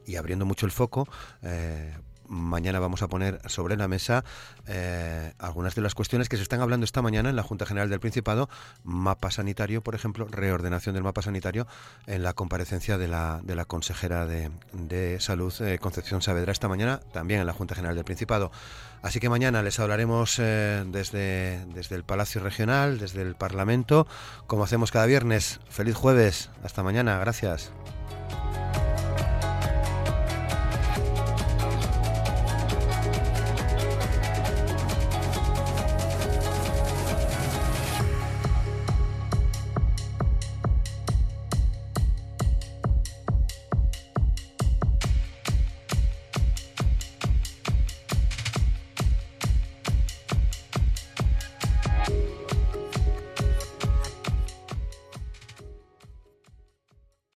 y 0.07 0.17
abriendo 0.17 0.47
mucho 0.47 0.65
el 0.65 0.73
foco, 0.73 1.09
eh, 1.43 1.93
mañana 2.29 2.81
vamos 2.81 3.03
a 3.03 3.09
poner 3.09 3.41
sobre 3.49 3.77
la 3.77 3.89
mesa 3.89 4.25
eh, 4.67 5.33
algunas 5.39 5.75
de 5.75 5.83
las 5.83 5.95
cuestiones 5.95 6.29
que 6.29 6.37
se 6.37 6.43
están 6.43 6.61
hablando 6.61 6.85
esta 6.85 7.03
mañana 7.03 7.31
en 7.31 7.37
la 7.37 7.43
Junta 7.43 7.67
General 7.67 7.91
del 7.91 8.01
Principado, 8.01 8.49
mapa 8.83 9.31
sanitario, 9.31 9.83
por 9.83 9.95
ejemplo, 9.95 10.27
reordenación 10.31 10.95
del 10.95 11.05
mapa 11.05 11.23
sanitario 11.23 11.67
en 12.07 12.23
la 12.23 12.33
comparecencia 12.33 12.99
de 12.99 13.09
la, 13.09 13.65
consejera 13.67 14.27
de, 14.27 15.19
Salud, 15.21 15.53
eh, 15.61 15.79
Concepción 15.79 16.23
Saavedra, 16.23 16.53
esta 16.53 16.69
mañana 16.69 17.01
también 17.13 17.41
en 17.41 17.47
la 17.47 17.53
Junta 17.53 17.75
General 17.75 17.95
del 17.95 18.05
Principado. 18.05 18.51
Así 19.03 19.21
que 19.21 19.29
mañana 19.29 19.63
les 19.63 19.79
hablaremos 19.81 20.39
eh, 20.39 20.85
desde 20.87 21.95
el 21.95 22.05
Palacio 22.05 22.41
Regional, 22.41 22.99
desde 22.99 23.23
el 23.23 23.35
Parlamento, 23.35 24.07
como 24.47 24.65
hacemos 24.65 24.91
cada 24.91 25.07
viernes. 25.07 25.61
Feliz 25.69 25.95
jueves, 25.95 26.51
hasta 26.63 26.83
mañana, 26.83 27.19
gracias. 27.19 27.73